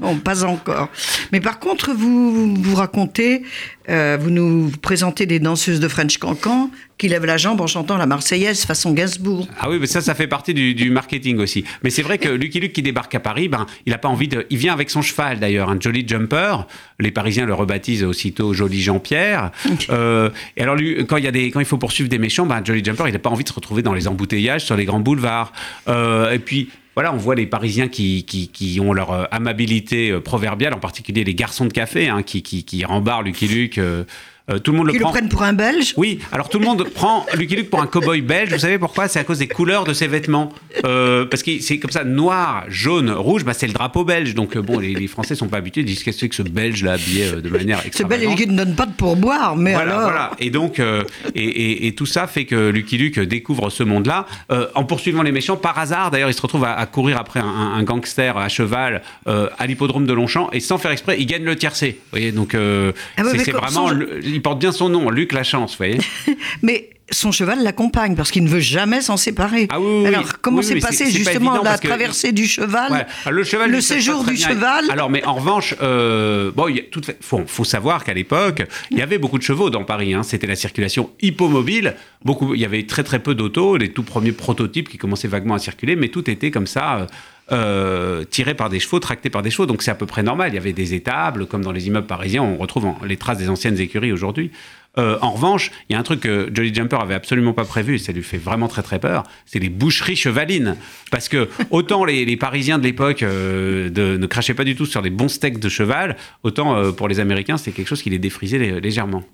non, 0.00 0.16
pas 0.16 0.44
encore. 0.44 0.88
Mais 1.32 1.40
par 1.40 1.58
contre, 1.58 1.92
vous 1.92 2.54
vous 2.56 2.74
racontez, 2.74 3.42
euh, 3.90 4.16
vous 4.20 4.30
nous 4.30 4.70
présentez 4.82 5.26
des 5.26 5.38
danseuses 5.38 5.80
de 5.80 5.88
French 5.88 6.16
Cancan 6.18 6.70
qui 7.00 7.08
lèvent 7.08 7.24
la 7.24 7.38
jambe 7.38 7.60
en 7.62 7.66
chantant 7.66 7.96
la 7.96 8.06
Marseillaise 8.06 8.64
façon 8.66 8.92
Gainsbourg. 8.92 9.48
Ah 9.58 9.70
oui, 9.70 9.78
mais 9.80 9.86
ça, 9.86 10.02
ça 10.02 10.14
fait 10.14 10.26
partie 10.26 10.52
du, 10.52 10.74
du 10.74 10.90
marketing 10.90 11.38
aussi. 11.38 11.64
Mais 11.82 11.88
c'est 11.88 12.02
vrai 12.02 12.18
que 12.18 12.28
Lucky 12.28 12.60
Luke 12.60 12.74
qui 12.74 12.82
débarque 12.82 13.14
à 13.14 13.20
Paris, 13.20 13.48
ben, 13.48 13.66
il 13.86 13.90
n'a 13.90 13.98
pas 13.98 14.08
envie 14.08 14.28
de. 14.28 14.46
Il 14.50 14.58
vient 14.58 14.74
avec 14.74 14.90
son 14.90 15.00
cheval 15.00 15.40
d'ailleurs, 15.40 15.70
un 15.70 15.80
Jolly 15.80 16.06
Jumper. 16.06 16.66
Les 16.98 17.10
Parisiens 17.10 17.46
le 17.46 17.54
rebaptisent 17.54 18.04
aussitôt 18.04 18.52
Joli 18.52 18.80
Jean-Pierre. 18.80 19.50
Euh, 19.88 20.30
et 20.56 20.62
alors, 20.62 20.76
lui, 20.76 21.04
quand 21.06 21.16
il, 21.16 21.24
y 21.24 21.26
a 21.26 21.32
des, 21.32 21.50
quand 21.50 21.58
il 21.58 21.66
faut 21.66 21.78
poursuivre 21.78 22.08
des 22.08 22.18
méchants, 22.18 22.46
ben, 22.46 22.62
Jolly 22.64 22.84
Jumper, 22.84 23.04
il 23.08 23.12
n'a 23.12 23.18
pas 23.18 23.30
envie 23.30 23.44
de 23.44 23.48
se 23.48 23.54
retrouver 23.54 23.82
dans 23.82 23.94
les 23.94 24.06
embouteillages 24.06 24.64
sur 24.64 24.76
les 24.76 24.84
grands 24.84 25.00
boulevards. 25.00 25.52
Euh, 25.88 26.32
et 26.32 26.38
puis. 26.38 26.68
Voilà, 26.96 27.14
on 27.14 27.18
voit 27.18 27.36
les 27.36 27.46
Parisiens 27.46 27.86
qui, 27.88 28.24
qui, 28.24 28.48
qui 28.48 28.80
ont 28.80 28.92
leur 28.92 29.12
euh, 29.12 29.24
amabilité 29.30 30.12
proverbiale, 30.20 30.74
en 30.74 30.80
particulier 30.80 31.22
les 31.22 31.36
garçons 31.36 31.64
de 31.64 31.72
café, 31.72 32.08
hein, 32.08 32.22
qui, 32.22 32.42
qui, 32.42 32.64
qui 32.64 32.84
rembarrent 32.84 33.22
Lucky 33.22 33.46
Luke. 33.46 33.78
euh, 33.78 34.04
euh, 34.50 34.58
tout 34.58 34.72
le 34.72 34.78
monde 34.78 34.86
le 34.88 34.92
Qui 34.92 34.98
le 34.98 35.02
prend. 35.04 35.12
prennent 35.12 35.28
pour 35.28 35.42
un 35.42 35.52
Belge 35.52 35.94
Oui, 35.96 36.18
alors 36.32 36.48
tout 36.48 36.58
le 36.58 36.64
monde 36.66 36.84
prend 36.94 37.26
Lucky 37.36 37.56
Luke 37.56 37.70
pour 37.70 37.80
un 37.82 37.86
cow-boy 37.86 38.20
belge. 38.22 38.52
Vous 38.52 38.58
savez 38.58 38.78
pourquoi? 38.78 39.08
C'est 39.08 39.18
à 39.18 39.24
cause 39.24 39.38
des 39.38 39.48
couleurs 39.48 39.84
de 39.84 39.92
ses 39.92 40.06
vêtements. 40.06 40.52
Euh, 40.84 41.24
parce 41.26 41.42
que 41.42 41.58
c'est 41.60 41.78
comme 41.78 41.90
ça, 41.90 42.04
noir, 42.04 42.64
jaune, 42.68 43.10
rouge, 43.10 43.44
bah, 43.44 43.52
c'est 43.54 43.66
le 43.66 43.72
drapeau 43.72 44.04
belge. 44.04 44.34
Donc 44.34 44.56
euh, 44.56 44.62
bon, 44.62 44.78
les, 44.78 44.94
les 44.94 45.06
Français 45.06 45.34
sont 45.34 45.48
pas 45.48 45.58
habitués, 45.58 45.82
ils 45.82 45.86
disent 45.86 46.02
qu'est-ce 46.02 46.16
que 46.16 46.20
c'est 46.20 46.28
que 46.28 46.34
ce 46.34 46.42
belge 46.42 46.82
là 46.82 46.92
habillé 46.92 47.32
de 47.32 47.48
manière 47.48 47.80
Ce 47.92 48.02
Belge 48.02 48.34
qui 48.36 48.46
ne 48.46 48.56
donne 48.56 48.74
pas 48.74 48.86
de 48.86 48.92
pourboire, 48.92 49.56
mais 49.56 49.72
Voilà, 49.72 49.92
alors. 49.92 50.02
voilà. 50.10 50.30
Et 50.38 50.50
donc, 50.50 50.78
euh, 50.80 51.02
et, 51.34 51.44
et- 51.44 51.86
et 51.86 51.94
tout 51.94 52.06
ça 52.06 52.26
fait 52.26 52.44
que 52.44 52.70
Lucky 52.70 52.98
Luke 52.98 53.18
découvre 53.20 53.70
ce 53.70 53.82
monde-là. 53.82 54.26
En 54.74 54.84
poursuivant 54.84 55.22
les 55.22 55.32
méchants, 55.32 55.56
par 55.56 55.78
hasard, 55.78 56.10
d'ailleurs, 56.10 56.30
il 56.30 56.34
se 56.34 56.42
retrouve 56.42 56.64
à, 56.64 56.72
à 56.74 56.86
courir 56.86 57.18
après 57.18 57.40
un, 57.40 57.44
un 57.46 57.82
gangster 57.82 58.36
à 58.36 58.48
cheval 58.48 59.02
à 59.26 59.66
l'hippodrome 59.66 60.06
de 60.06 60.12
Longchamp, 60.12 60.50
et 60.52 60.60
sans 60.60 60.78
faire 60.78 60.90
exprès, 60.90 61.16
il 61.18 61.26
gagne 61.26 61.44
le 61.44 61.56
tiercé. 61.56 61.98
Vous 62.04 62.08
voyez, 62.18 62.32
donc 62.32 62.54
Ah 62.54 63.22
c'est 63.24 63.50
vraiment, 63.52 63.88
son- 63.88 63.94
le- 63.94 64.20
il 64.40 64.42
porte 64.42 64.58
bien 64.58 64.72
son 64.72 64.88
nom, 64.88 65.10
Luc 65.10 65.32
la 65.34 65.42
chance, 65.42 65.72
vous 65.72 65.76
voyez. 65.76 65.98
Mais 66.62 66.88
son 67.12 67.30
cheval 67.32 67.62
l'accompagne 67.62 68.14
parce 68.14 68.30
qu'il 68.30 68.42
ne 68.44 68.48
veut 68.48 68.60
jamais 68.60 69.02
s'en 69.02 69.16
séparer. 69.18 69.66
Ah 69.70 69.78
oui, 69.80 69.86
oui. 70.02 70.06
Alors, 70.06 70.40
comment 70.40 70.58
Oui, 70.58 70.64
s'est 70.64 70.78
passé 70.78 71.04
pas 71.04 71.10
justement 71.10 71.60
la 71.62 71.76
que- 71.76 71.86
traversée 71.88 72.32
du 72.32 72.46
cheval. 72.46 73.06
Alors, 73.26 73.32
le 73.36 73.44
cheval, 73.44 73.82
séjour 73.82 74.24
du 74.24 74.34
bien. 74.34 74.48
cheval 74.48 74.84
Alors, 74.90 75.10
mais 75.10 75.22
en 75.26 75.34
revanche, 75.34 75.74
euh, 75.82 76.52
bon, 76.54 76.68
il 76.68 76.84
faut 77.20 77.64
savoir 77.64 78.04
qu'à 78.04 78.14
l'époque, 78.14 78.62
il 78.90 78.98
y 78.98 79.02
avait 79.02 79.18
beaucoup 79.18 79.38
de 79.38 79.42
chevaux 79.42 79.68
dans 79.70 79.84
Paris. 79.84 80.14
hein. 80.14 80.22
C'était 80.22 80.46
la 80.46 80.56
circulation 80.56 81.10
hippomobile. 81.20 81.96
Beaucoup, 82.24 82.54
il 82.54 82.60
y 82.60 82.64
avait 82.64 82.84
très 82.86 83.02
très 83.02 83.18
peu 83.18 83.34
d'autos, 83.34 83.76
les 83.76 83.90
tout 83.92 84.04
premiers 84.04 84.32
prototypes 84.32 84.88
qui 84.88 84.96
commençaient 84.96 85.28
vaguement 85.28 85.54
à 85.54 85.58
circuler, 85.58 85.96
mais 85.96 86.08
tout 86.08 86.30
était 86.30 86.50
comme 86.50 86.66
ça. 86.68 86.98
euh, 87.00 87.06
euh, 87.52 88.24
tiré 88.24 88.54
par 88.54 88.68
des 88.68 88.78
chevaux, 88.78 89.00
tracté 89.00 89.30
par 89.30 89.42
des 89.42 89.50
chevaux, 89.50 89.66
donc 89.66 89.82
c'est 89.82 89.90
à 89.90 89.94
peu 89.94 90.06
près 90.06 90.22
normal. 90.22 90.50
Il 90.52 90.54
y 90.54 90.58
avait 90.58 90.72
des 90.72 90.94
étables, 90.94 91.46
comme 91.46 91.62
dans 91.62 91.72
les 91.72 91.88
immeubles 91.88 92.06
parisiens, 92.06 92.42
on 92.42 92.56
retrouve 92.56 92.86
les 93.04 93.16
traces 93.16 93.38
des 93.38 93.48
anciennes 93.48 93.78
écuries 93.78 94.12
aujourd'hui. 94.12 94.50
Euh, 94.98 95.18
en 95.20 95.32
revanche, 95.32 95.70
il 95.88 95.92
y 95.92 95.96
a 95.96 95.98
un 95.98 96.02
truc 96.02 96.20
que 96.20 96.50
Jolly 96.52 96.74
Jumper 96.74 96.96
avait 97.00 97.14
absolument 97.14 97.52
pas 97.52 97.64
prévu, 97.64 97.96
et 97.96 97.98
ça 97.98 98.12
lui 98.12 98.22
fait 98.22 98.38
vraiment 98.38 98.68
très 98.68 98.82
très 98.82 98.98
peur, 98.98 99.24
c'est 99.46 99.58
les 99.58 99.68
boucheries 99.68 100.16
chevalines. 100.16 100.76
Parce 101.10 101.28
que 101.28 101.48
autant 101.70 102.04
les, 102.04 102.36
Parisiens 102.36 102.78
de 102.78 102.84
l'époque 102.84 103.22
euh, 103.22 103.90
ne 103.90 104.26
crachaient 104.26 104.54
pas 104.54 104.64
du 104.64 104.76
tout 104.76 104.86
sur 104.86 105.02
les 105.02 105.10
bons 105.10 105.28
steaks 105.28 105.58
de 105.58 105.68
cheval, 105.68 106.16
autant 106.42 106.92
pour 106.92 107.08
les 107.08 107.20
Américains, 107.20 107.56
c'était 107.56 107.72
quelque 107.72 107.88
chose 107.88 108.02
qui 108.02 108.10
les 108.10 108.18
défrisait 108.18 108.80
légèrement. 108.80 109.24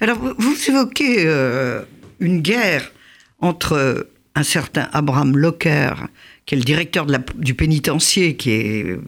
Alors, 0.00 0.18
vous 0.18 0.56
évoquez 0.68 1.26
une 2.20 2.40
guerre 2.40 2.92
entre 3.40 4.06
un 4.34 4.42
certain 4.42 4.88
Abraham 4.92 5.36
Locker, 5.36 5.92
qui 6.46 6.54
est 6.54 6.58
le 6.58 6.64
directeur 6.64 7.06
du 7.36 7.54
pénitencier 7.54 8.36
qui 8.36 8.50
est 8.50 8.98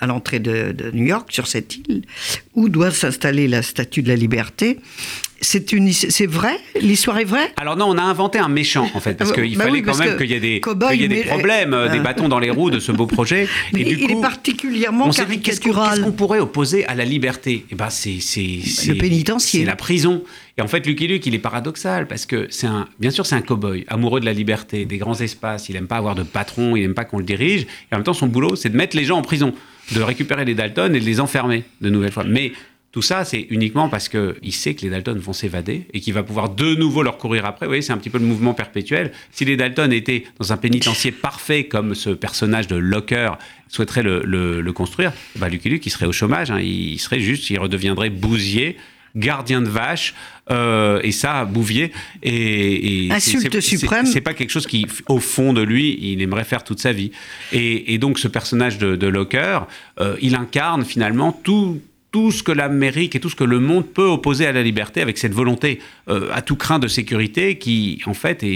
à 0.00 0.06
l'entrée 0.06 0.38
de, 0.38 0.90
New 0.92 1.04
York, 1.04 1.32
sur 1.32 1.46
cette 1.46 1.76
île, 1.76 2.02
où 2.54 2.68
doit 2.68 2.90
s'installer 2.90 3.48
la 3.48 3.62
Statue 3.62 4.02
de 4.02 4.08
la 4.08 4.16
Liberté, 4.16 4.78
c'est 5.44 5.72
une, 5.72 5.92
c'est 5.92 6.26
vrai? 6.26 6.58
L'histoire 6.80 7.18
est 7.18 7.24
vraie? 7.24 7.52
Alors 7.56 7.76
non, 7.76 7.86
on 7.86 7.98
a 7.98 8.02
inventé 8.02 8.38
un 8.38 8.48
méchant 8.48 8.90
en 8.94 9.00
fait, 9.00 9.14
parce 9.14 9.30
ah 9.30 9.40
qu'il 9.40 9.56
bah 9.56 9.64
fallait 9.64 9.82
quand 9.82 9.96
même 9.98 10.16
qu'il 10.16 10.30
y 10.30 10.34
ait 10.34 10.40
des, 10.40 10.60
y 10.60 11.02
ait 11.04 11.08
des 11.08 11.22
problèmes, 11.22 11.74
euh, 11.74 11.88
des 11.88 12.00
bâtons 12.00 12.28
dans 12.28 12.38
les 12.38 12.50
roues 12.50 12.70
de 12.70 12.80
ce 12.80 12.92
beau 12.92 13.06
projet. 13.06 13.48
Mais 13.72 13.82
et 13.82 13.84
du 13.84 13.98
il 14.02 14.10
est 14.10 14.20
particulièrement 14.20 15.10
caricatural. 15.10 15.90
Qu'est-ce 15.90 16.00
qu'on 16.02 16.12
pourrait 16.12 16.40
opposer 16.40 16.84
à 16.86 16.94
la 16.94 17.04
liberté? 17.04 17.64
Eh 17.70 17.74
ben 17.74 17.90
c'est 17.90 18.18
c'est 18.20 18.88
le 18.88 18.94
pénitencier, 18.96 19.60
c'est 19.60 19.66
la 19.66 19.76
prison. 19.76 20.22
Et 20.56 20.62
en 20.62 20.68
fait, 20.68 20.86
Lucky 20.86 21.08
Luke, 21.08 21.26
il 21.26 21.34
est 21.34 21.40
paradoxal 21.40 22.06
parce 22.06 22.26
que 22.26 22.46
c'est 22.48 22.68
un, 22.68 22.86
bien 23.00 23.10
sûr, 23.10 23.26
c'est 23.26 23.34
un 23.34 23.40
cow-boy 23.40 23.84
amoureux 23.88 24.20
de 24.20 24.24
la 24.24 24.32
liberté, 24.32 24.84
des 24.84 24.98
grands 24.98 25.20
espaces. 25.20 25.68
Il 25.68 25.74
aime 25.74 25.88
pas 25.88 25.96
avoir 25.96 26.14
de 26.14 26.22
patron, 26.22 26.76
il 26.76 26.84
aime 26.84 26.94
pas 26.94 27.04
qu'on 27.04 27.18
le 27.18 27.24
dirige. 27.24 27.62
Et 27.62 27.94
en 27.94 27.96
même 27.96 28.04
temps, 28.04 28.14
son 28.14 28.28
boulot, 28.28 28.54
c'est 28.54 28.68
de 28.68 28.76
mettre 28.76 28.96
les 28.96 29.04
gens 29.04 29.18
en 29.18 29.22
prison, 29.22 29.52
de 29.92 30.00
récupérer 30.00 30.44
les 30.44 30.54
Dalton 30.54 30.94
et 30.94 31.00
de 31.00 31.04
les 31.04 31.18
enfermer 31.18 31.64
de 31.80 31.90
nouvelles 31.90 32.12
fois. 32.12 32.22
Mais 32.24 32.52
tout 32.94 33.02
ça, 33.02 33.24
c'est 33.24 33.48
uniquement 33.50 33.88
parce 33.88 34.08
qu'il 34.08 34.52
sait 34.52 34.74
que 34.74 34.82
les 34.82 34.88
Dalton 34.88 35.18
vont 35.18 35.32
s'évader 35.32 35.88
et 35.92 35.98
qu'il 35.98 36.14
va 36.14 36.22
pouvoir 36.22 36.50
de 36.50 36.76
nouveau 36.76 37.02
leur 37.02 37.18
courir 37.18 37.44
après. 37.44 37.66
Vous 37.66 37.70
voyez, 37.70 37.82
c'est 37.82 37.92
un 37.92 37.98
petit 37.98 38.08
peu 38.08 38.18
le 38.18 38.24
mouvement 38.24 38.54
perpétuel. 38.54 39.10
Si 39.32 39.44
les 39.44 39.56
Dalton 39.56 39.92
étaient 39.92 40.22
dans 40.38 40.52
un 40.52 40.56
pénitencier 40.56 41.10
parfait, 41.10 41.64
comme 41.64 41.96
ce 41.96 42.10
personnage 42.10 42.68
de 42.68 42.76
Locker 42.76 43.32
souhaiterait 43.66 44.04
le, 44.04 44.72
construire, 44.72 45.12
bah 45.34 45.48
Lucky 45.48 45.70
Luke, 45.70 45.84
il 45.84 45.90
serait 45.90 46.06
au 46.06 46.12
chômage. 46.12 46.52
Hein. 46.52 46.60
il 46.60 47.00
serait 47.00 47.18
juste, 47.18 47.50
il 47.50 47.58
redeviendrait 47.58 48.10
bousier 48.10 48.76
gardien 49.16 49.60
de 49.60 49.68
vache, 49.68 50.14
euh, 50.50 51.00
et 51.02 51.12
ça, 51.12 51.44
Bouvier. 51.44 51.92
Et, 52.22 53.06
et 53.06 53.12
Insulte 53.12 53.60
suprême. 53.60 54.06
C'est 54.06 54.20
pas 54.20 54.34
quelque 54.34 54.50
chose 54.50 54.66
qui, 54.66 54.86
au 55.08 55.18
fond 55.18 55.52
de 55.52 55.62
lui, 55.62 55.98
il 56.00 56.20
aimerait 56.20 56.44
faire 56.44 56.64
toute 56.64 56.80
sa 56.80 56.92
vie. 56.92 57.12
Et, 57.52 57.98
donc, 57.98 58.18
ce 58.18 58.26
personnage 58.26 58.78
de, 58.78 58.96
de 58.96 59.06
Locker, 59.06 59.66
euh, 60.00 60.16
il 60.20 60.34
incarne 60.34 60.84
finalement 60.84 61.32
tout 61.32 61.80
tout 62.14 62.30
ce 62.30 62.44
que 62.44 62.52
l'Amérique 62.52 63.16
et 63.16 63.20
tout 63.20 63.28
ce 63.28 63.34
que 63.34 63.42
le 63.42 63.58
monde 63.58 63.88
peut 63.88 64.06
opposer 64.06 64.46
à 64.46 64.52
la 64.52 64.62
liberté 64.62 65.00
avec 65.00 65.18
cette 65.18 65.34
volonté 65.34 65.80
euh, 66.08 66.30
à 66.32 66.42
tout 66.42 66.54
craint 66.54 66.78
de 66.78 66.86
sécurité 66.86 67.58
qui, 67.58 68.00
en 68.06 68.14
fait, 68.14 68.46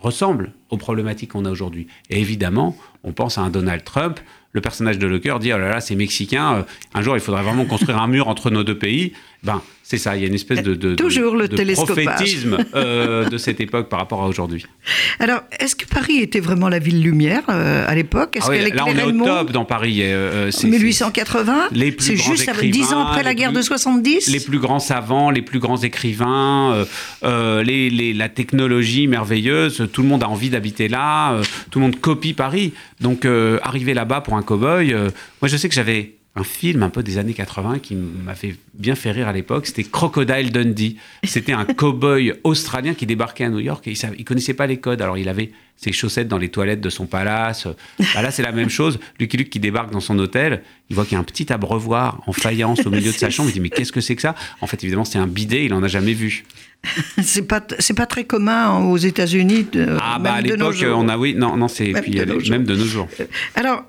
ressemble 0.00 0.52
aux 0.68 0.76
problématiques 0.76 1.32
qu'on 1.32 1.44
a 1.44 1.50
aujourd'hui. 1.50 1.88
Et 2.08 2.20
évidemment, 2.20 2.76
on 3.02 3.10
pense 3.10 3.36
à 3.36 3.40
un 3.40 3.50
Donald 3.50 3.82
Trump. 3.82 4.20
Le 4.52 4.60
personnage 4.60 4.96
de 4.96 5.08
Locker 5.08 5.38
dit 5.40 5.52
Oh 5.52 5.58
là 5.58 5.70
là, 5.70 5.80
c'est 5.80 5.96
mexicain, 5.96 6.64
un 6.94 7.02
jour 7.02 7.16
il 7.16 7.20
faudrait 7.20 7.42
vraiment 7.42 7.64
construire 7.64 8.00
un 8.00 8.06
mur 8.06 8.28
entre 8.28 8.48
nos 8.48 8.62
deux 8.62 8.78
pays. 8.78 9.12
Ben, 9.42 9.62
c'est 9.82 9.98
ça, 9.98 10.16
il 10.16 10.22
y 10.22 10.24
a 10.24 10.28
une 10.28 10.34
espèce 10.34 10.62
de, 10.62 10.74
de, 10.74 10.94
Toujours 10.94 11.34
le 11.34 11.48
de 11.48 11.72
prophétisme 11.72 12.58
euh, 12.76 13.28
de 13.28 13.38
cette 13.38 13.60
époque 13.60 13.88
par 13.88 13.98
rapport 13.98 14.22
à 14.22 14.28
aujourd'hui. 14.28 14.66
Alors, 15.18 15.40
est-ce 15.58 15.74
que 15.74 15.86
Paris 15.86 16.18
était 16.18 16.40
vraiment 16.40 16.68
la 16.68 16.78
ville 16.78 17.02
lumière 17.02 17.42
euh, 17.48 17.84
à 17.88 17.94
l'époque? 17.94 18.36
Est-ce 18.36 18.50
ah 18.50 18.74
Là, 18.74 18.84
on 18.86 18.96
est 18.96 19.02
au 19.02 19.24
top 19.24 19.50
dans 19.50 19.64
Paris. 19.64 20.00
Euh, 20.02 20.50
1880 20.62 21.70
C'est 21.98 22.16
juste 22.16 22.50
dix 22.62 22.92
ans 22.92 23.06
après 23.06 23.22
la 23.22 23.34
guerre 23.34 23.52
de 23.52 23.62
70 23.62 24.28
Les 24.28 24.40
plus 24.40 24.58
grands 24.58 24.78
savants, 24.78 25.30
les 25.30 25.42
plus 25.42 25.58
grands 25.58 25.78
écrivains, 25.78 26.84
euh, 27.24 27.62
les, 27.64 28.12
la 28.12 28.28
technologie 28.28 29.08
merveilleuse, 29.08 29.88
tout 29.92 30.02
le 30.02 30.08
monde 30.08 30.22
a 30.22 30.28
envie 30.28 30.50
d'habiter 30.50 30.86
là, 30.86 31.40
tout 31.70 31.78
le 31.78 31.86
monde 31.86 31.98
copie 31.98 32.34
Paris. 32.34 32.74
Donc, 33.00 33.26
arriver 33.62 33.94
là-bas 33.94 34.20
pour 34.20 34.34
un 34.36 34.42
cow-boy, 34.42 34.92
moi 34.94 35.48
je 35.48 35.56
sais 35.56 35.68
que 35.68 35.74
j'avais 35.74 36.19
un 36.36 36.44
film 36.44 36.84
un 36.84 36.90
peu 36.90 37.02
des 37.02 37.18
années 37.18 37.34
80 37.34 37.80
qui 37.80 37.96
m'avait 37.96 38.54
bien 38.74 38.94
fait 38.94 39.10
rire 39.10 39.26
à 39.26 39.32
l'époque. 39.32 39.66
C'était 39.66 39.82
Crocodile 39.82 40.52
Dundee. 40.52 40.96
C'était 41.24 41.52
un 41.52 41.64
cow-boy 41.64 42.34
australien 42.44 42.94
qui 42.94 43.04
débarquait 43.04 43.44
à 43.44 43.48
New 43.48 43.58
York 43.58 43.86
et 43.88 43.92
il 43.92 44.18
ne 44.18 44.24
connaissait 44.24 44.54
pas 44.54 44.68
les 44.68 44.78
codes. 44.78 45.02
Alors 45.02 45.18
il 45.18 45.28
avait 45.28 45.50
ses 45.76 45.92
chaussettes 45.92 46.28
dans 46.28 46.38
les 46.38 46.48
toilettes 46.48 46.80
de 46.80 46.90
son 46.90 47.06
palace. 47.06 47.66
Bah 48.14 48.22
là, 48.22 48.30
c'est 48.30 48.42
la 48.42 48.52
même 48.52 48.68
chose. 48.68 49.00
Lucky 49.18 49.38
Luke 49.38 49.50
qui 49.50 49.58
débarque 49.58 49.90
dans 49.90 50.00
son 50.00 50.18
hôtel, 50.18 50.62
il 50.88 50.94
voit 50.94 51.04
qu'il 51.04 51.14
y 51.14 51.16
a 51.16 51.20
un 51.20 51.24
petit 51.24 51.52
abreuvoir 51.52 52.22
en 52.26 52.32
faïence 52.32 52.86
au 52.86 52.90
milieu 52.90 53.10
de 53.10 53.16
sa 53.16 53.30
chambre. 53.30 53.48
Il 53.50 53.54
dit 53.54 53.60
Mais 53.60 53.70
qu'est-ce 53.70 53.92
que 53.92 54.00
c'est 54.00 54.14
que 54.14 54.22
ça? 54.22 54.36
En 54.60 54.66
fait, 54.66 54.82
évidemment, 54.84 55.04
c'est 55.04 55.18
un 55.18 55.26
bidet, 55.26 55.64
il 55.64 55.70
n'en 55.70 55.82
a 55.82 55.88
jamais 55.88 56.12
vu. 56.12 56.44
c'est 57.22 57.42
pas 57.42 57.62
c'est 57.78 57.94
pas 57.94 58.06
très 58.06 58.24
commun 58.24 58.78
aux 58.78 58.96
États-Unis. 58.96 59.66
Ah 60.00 60.18
bah 60.18 60.34
à 60.34 60.40
l'époque 60.40 60.82
on 60.82 61.10
a 61.10 61.18
oui 61.18 61.34
non 61.34 61.54
non 61.58 61.68
c'est 61.68 61.92
puis 61.92 62.18
même 62.48 62.64
de 62.64 62.74
nos 62.74 62.86
jours. 62.86 63.06
Alors 63.54 63.84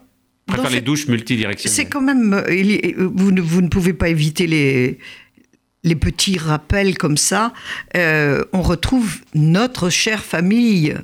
préfère 0.52 0.72
les 0.72 0.82
douches 0.82 1.08
multidirectionnelles. 1.08 1.76
C'est 1.76 1.86
quand 1.86 2.02
même. 2.02 2.34
Euh, 2.34 3.10
vous 3.14 3.32
ne, 3.32 3.42
vous 3.42 3.62
ne 3.62 3.68
pouvez 3.68 3.94
pas 3.94 4.10
éviter 4.10 4.48
les, 4.48 5.00
les 5.84 5.96
petits 5.96 6.38
rappels 6.38 6.98
comme 6.98 7.18
ça. 7.18 7.54
Euh, 7.96 8.44
on 8.54 8.62
retrouve 8.62 9.20
notre 9.34 9.90
chère 9.90 10.24
famille 10.24 10.96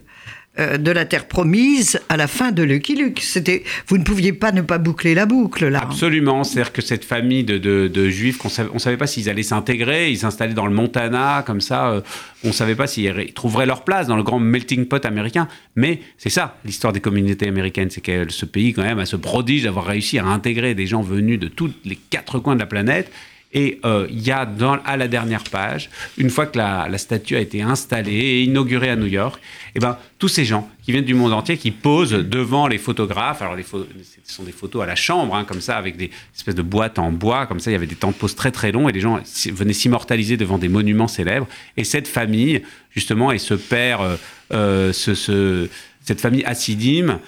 de 0.58 0.92
la 0.92 1.06
Terre 1.06 1.28
promise 1.28 2.00
à 2.10 2.18
la 2.18 2.28
fin 2.28 2.52
de 2.52 2.64
Lucky 2.64 2.96
Luke. 2.96 3.20
C'était, 3.22 3.64
vous 3.88 3.98
ne 3.98 4.04
pouviez 4.04 4.34
pas 4.34 4.52
ne 4.52 4.62
pas 4.62 4.78
boucler 4.78 5.14
la 5.14 5.26
boucle 5.26 5.68
là. 5.68 5.82
Absolument, 5.82 6.44
c'est-à-dire 6.44 6.74
que 6.74 6.82
cette 6.82 7.06
famille 7.06 7.44
de, 7.44 7.58
de, 7.58 8.10
juifs, 8.10 8.44
on 8.44 8.50
savait, 8.50 8.80
savait 8.80 8.98
pas 8.98 9.08
s'ils 9.08 9.30
allaient 9.30 9.44
s'intégrer, 9.44 10.10
ils 10.10 10.18
s'installaient 10.18 10.54
dans 10.54 10.66
le 10.66 10.74
Montana 10.74 11.44
comme 11.46 11.62
ça, 11.62 11.90
euh, 11.90 12.02
on 12.44 12.52
savait 12.52 12.76
pas 12.76 12.88
s'ils 12.88 13.34
trouveraient 13.34 13.66
leur 13.66 13.84
place 13.84 14.08
dans 14.08 14.18
le 14.18 14.24
grand 14.24 14.40
melting 14.40 14.86
pot 14.86 15.04
américain. 15.06 15.48
Mais 15.76 16.02
c'est 16.18 16.30
ça 16.30 16.58
l'histoire 16.66 16.94
des 16.94 17.02
communautés 17.02 17.48
américaines, 17.48 17.90
c'est 17.90 18.02
que 18.02 18.30
ce 18.30 18.46
pays 18.46 18.74
quand 18.74 18.84
même 18.84 19.00
a 19.00 19.06
ce 19.06 19.16
prodige 19.16 19.64
d'avoir 19.64 19.86
réussi 19.86 20.20
à 20.20 20.26
intégrer 20.26 20.76
des 20.76 20.88
gens 20.88 21.02
venus 21.02 21.40
de 21.40 21.48
tous 21.48 21.72
les 21.86 21.98
quatre 22.10 22.40
coins 22.40 22.56
de 22.56 22.60
la 22.60 22.66
planète 22.66 23.12
et 23.54 23.80
euh, 23.86 24.08
il 24.10 24.26
y 24.26 24.32
a 24.32 24.48
à 24.86 24.98
la 24.98 25.08
dernière 25.08 25.44
page, 25.44 25.90
une 26.18 26.30
fois 26.30 26.48
que 26.48 26.58
la, 26.58 26.98
statue 26.98 27.36
a 27.36 27.40
été 27.40 27.62
installée 27.62 28.12
et 28.12 28.44
inaugurée 28.44 28.90
à 28.90 28.96
New 28.96 29.08
York, 29.08 29.40
et 29.40 29.72
eh 29.76 29.80
ben, 29.80 29.98
tous 30.20 30.28
ces 30.28 30.44
gens 30.44 30.70
qui 30.84 30.92
viennent 30.92 31.06
du 31.06 31.14
monde 31.14 31.32
entier, 31.32 31.58
qui 31.58 31.72
posent 31.72 32.12
devant 32.12 32.68
les 32.68 32.78
photographes, 32.78 33.42
alors 33.42 33.56
les 33.56 33.64
ce 33.64 34.34
sont 34.34 34.44
des 34.44 34.52
photos 34.52 34.84
à 34.84 34.86
la 34.86 34.96
chambre, 34.96 35.36
hein, 35.36 35.46
comme 35.46 35.62
ça, 35.62 35.78
avec 35.78 35.96
des 35.96 36.12
espèces 36.36 36.56
de 36.56 36.62
boîtes 36.62 37.00
en 37.00 37.12
bois, 37.12 37.46
comme 37.46 37.60
ça, 37.60 37.70
il 37.70 37.74
y 37.74 37.78
avait 37.78 37.88
des 37.88 37.96
temps 37.96 38.12
de 38.12 38.16
pause 38.16 38.36
très 38.36 38.52
très 38.52 38.72
longs, 38.72 38.90
et 38.90 38.92
les 38.92 39.00
gens 39.00 39.20
venaient 39.54 39.74
s'immortaliser 39.74 40.36
devant 40.36 40.58
des 40.58 40.70
monuments 40.70 41.08
célèbres. 41.08 41.48
Et 41.78 41.84
cette 41.84 42.08
famille, 42.08 42.64
justement, 42.92 43.32
et 43.32 43.38
ce 43.38 43.54
père, 43.54 44.02
euh, 44.02 44.16
euh, 44.54 44.94
ce, 44.94 45.70
cette 46.04 46.20
famille 46.20 46.44
Assidim, 46.44 47.20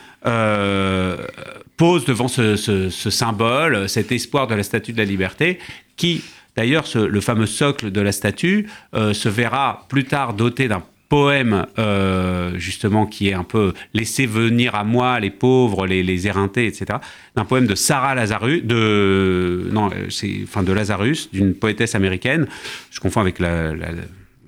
pose 1.79 2.03
devant 2.03 2.27
ce, 2.27 2.89
symbole, 2.89 3.88
cet 3.88 4.12
espoir 4.12 4.47
de 4.47 4.55
la 4.55 4.63
statue 4.63 4.91
de 4.91 4.97
la 4.97 5.05
liberté, 5.05 5.60
qui, 5.99 6.23
d'ailleurs, 6.55 6.85
le 6.95 7.21
fameux 7.21 7.45
socle 7.45 7.91
de 7.91 8.01
la 8.01 8.12
statue 8.12 8.67
euh, 8.95 9.13
se 9.13 9.29
verra 9.29 9.85
plus 9.89 10.05
tard 10.05 10.33
doté 10.33 10.67
d'un 10.67 10.81
poème 11.09 11.65
euh, 11.77 12.57
justement 12.57 13.05
qui 13.05 13.29
est 13.29 13.33
un 13.33 13.43
peu 13.43 13.73
laissé 13.93 14.25
venir 14.25 14.75
à 14.75 14.83
moi 14.83 15.19
les 15.19 15.31
pauvres, 15.31 15.85
les, 15.85 16.01
les 16.03 16.27
éreintés, 16.27 16.67
etc. 16.67 16.99
D'un 17.35 17.45
poème 17.45 17.67
de 17.67 17.75
Sarah 17.75 18.15
Lazarus, 18.15 18.63
de 18.63 19.67
non, 19.71 19.89
c'est 20.09 20.41
enfin 20.43 20.63
de 20.63 20.71
Lazarus, 20.71 21.29
d'une 21.31 21.53
poétesse 21.53 21.95
américaine. 21.95 22.47
Je 22.91 22.99
confonds 22.99 23.21
avec 23.21 23.39
la 23.39 23.73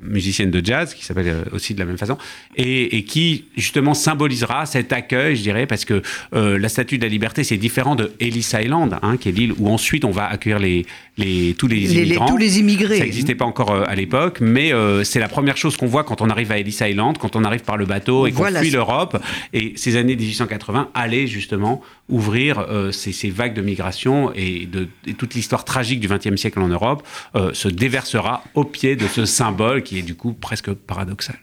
musicienne 0.01 0.51
de 0.51 0.65
jazz, 0.65 0.93
qui 0.93 1.05
s'appelle 1.05 1.27
euh, 1.27 1.43
aussi 1.51 1.73
de 1.73 1.79
la 1.79 1.85
même 1.85 1.97
façon, 1.97 2.17
et, 2.55 3.03
qui 3.03 3.45
justement 3.55 3.93
symbolisera 3.93 4.65
cet 4.65 4.93
accueil, 4.93 5.35
je 5.35 5.41
dirais, 5.41 5.65
parce 5.65 5.85
que 5.85 6.01
euh, 6.33 6.57
la 6.57 6.69
Statue 6.69 6.97
de 6.97 7.03
la 7.03 7.09
Liberté, 7.09 7.43
c'est 7.43 7.57
différent 7.57 7.95
de 7.95 8.11
Ellis 8.19 8.51
Island, 8.53 8.97
hein, 9.01 9.17
qui 9.17 9.29
est 9.29 9.31
l'île 9.31 9.53
où 9.57 9.69
ensuite 9.69 10.05
on 10.05 10.11
va 10.11 10.25
accueillir 10.25 10.59
les, 10.59 10.85
les, 11.17 11.55
tous 11.57 11.67
les, 11.67 11.93
immigrants. 11.93 12.27
tous 12.27 12.37
les 12.37 12.59
immigrés. 12.59 12.97
Ça 12.97 13.03
n'existait 13.03 13.35
pas 13.35 13.45
encore 13.45 13.71
euh, 13.71 13.83
à 13.87 13.95
l'époque, 13.95 14.39
mais 14.41 14.71
c'est 15.03 15.19
la 15.19 15.27
première 15.27 15.57
chose 15.57 15.77
qu'on 15.77 15.87
voit 15.87 16.03
quand 16.03 16.21
on 16.21 16.29
arrive 16.29 16.51
à 16.51 16.57
Ellis 16.57 16.77
Island, 16.81 17.17
quand 17.17 17.35
on 17.35 17.43
arrive 17.43 17.61
par 17.61 17.77
le 17.77 17.85
bateau 17.85 18.27
et 18.27 18.31
qu'on 18.31 18.45
fuit 18.45 18.69
l'Europe. 18.69 19.21
Et 19.53 19.73
ces 19.75 19.95
années 19.95 20.15
1880 20.15 20.89
allaient 20.93 21.27
justement 21.27 21.81
ouvrir 22.09 22.65
ces, 22.91 23.11
ces, 23.11 23.29
vagues 23.29 23.53
de 23.53 23.61
migration 23.61 24.31
et, 24.35 24.65
de, 24.65 24.87
toute 25.13 25.33
l'histoire 25.33 25.65
tragique 25.65 25.99
du 25.99 26.07
XXe 26.07 26.35
siècle 26.35 26.59
en 26.59 26.67
Europe 26.67 27.05
se 27.53 27.67
déversera 27.67 28.43
au 28.53 28.63
pied 28.63 28.95
de 28.95 29.07
ce 29.07 29.25
symbole 29.25 29.83
qui 29.83 29.90
est 29.97 30.03
du 30.03 30.15
coup 30.15 30.33
presque 30.33 30.73
paradoxal. 30.73 31.37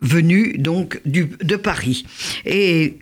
Venu 0.00 0.58
donc 0.58 1.00
du, 1.04 1.30
de 1.42 1.56
Paris 1.56 2.04
et 2.44 2.98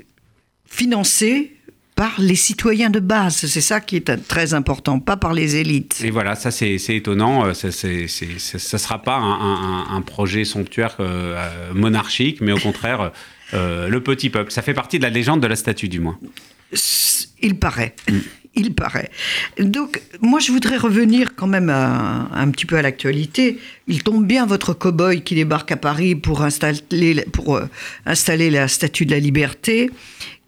financé 0.66 1.56
par 2.00 2.14
les 2.18 2.34
citoyens 2.34 2.88
de 2.88 2.98
base. 2.98 3.36
C'est 3.36 3.60
ça 3.60 3.80
qui 3.80 3.96
est 3.96 4.26
très 4.26 4.54
important, 4.54 5.00
pas 5.00 5.18
par 5.18 5.34
les 5.34 5.56
élites. 5.56 6.00
Et 6.02 6.10
voilà, 6.10 6.34
ça 6.34 6.50
c'est 6.50 6.76
étonnant. 6.88 7.44
Euh, 7.44 7.52
ça 7.52 7.68
ne 7.68 8.78
sera 8.78 9.02
pas 9.02 9.16
un, 9.18 10.00
projet 10.00 10.44
somptuaire 10.44 10.96
euh, 11.00 11.36
euh, 11.36 11.74
monarchique, 11.74 12.40
mais 12.40 12.52
au 12.52 12.58
contraire, 12.58 13.12
le 13.52 13.98
petit 13.98 14.30
peuple. 14.30 14.50
Ça 14.50 14.62
fait 14.62 14.72
partie 14.72 14.98
de 14.98 15.02
la 15.02 15.10
légende 15.10 15.42
de 15.42 15.46
la 15.46 15.56
statue, 15.56 15.88
du 15.88 16.00
moins. 16.00 16.18
Il 17.42 17.58
paraît. 17.58 17.94
Mm. 18.08 18.18
Il 18.54 18.74
paraît. 18.74 19.10
Donc, 19.58 20.02
moi, 20.20 20.40
je 20.40 20.50
voudrais 20.52 20.76
revenir 20.76 21.34
quand 21.36 21.46
même 21.46 21.70
un 21.70 22.50
petit 22.50 22.66
peu 22.66 22.76
à 22.76 22.82
l'actualité. 22.82 23.58
Il 23.86 24.02
tombe 24.02 24.26
bien 24.26 24.46
votre 24.46 24.74
cow-boy 24.74 25.22
qui 25.22 25.34
débarque 25.34 25.72
à 25.72 25.76
Paris 25.76 26.14
pour 26.14 26.42
installer, 26.42 27.24
pour, 27.32 27.56
euh, 27.56 27.66
installer 28.06 28.50
la 28.50 28.68
Statue 28.68 29.06
de 29.06 29.12
la 29.12 29.20
Liberté, 29.20 29.90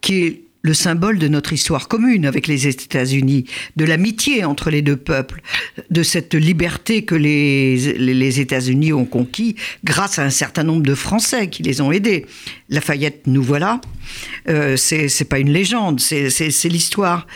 qui 0.00 0.24
est 0.24 0.42
le 0.62 0.74
symbole 0.74 1.18
de 1.18 1.28
notre 1.28 1.52
histoire 1.52 1.88
commune 1.88 2.24
avec 2.24 2.46
les 2.46 2.68
États-Unis, 2.68 3.44
de 3.76 3.84
l'amitié 3.84 4.44
entre 4.44 4.70
les 4.70 4.80
deux 4.80 4.96
peuples, 4.96 5.42
de 5.90 6.02
cette 6.02 6.34
liberté 6.34 7.04
que 7.04 7.16
les, 7.16 8.40
États-Unis 8.40 8.92
ont 8.92 9.04
conquis 9.04 9.56
grâce 9.84 10.18
à 10.18 10.22
un 10.22 10.30
certain 10.30 10.62
nombre 10.62 10.82
de 10.82 10.94
Français 10.94 11.48
qui 11.48 11.64
les 11.64 11.80
ont 11.80 11.90
aidés. 11.90 12.26
Lafayette, 12.68 13.26
nous 13.26 13.42
voilà. 13.42 13.80
Euh, 14.48 14.76
c'est 14.76 15.28
pas 15.28 15.40
une 15.40 15.52
légende, 15.52 15.98
c'est 16.00 16.68
l'histoire 16.68 17.26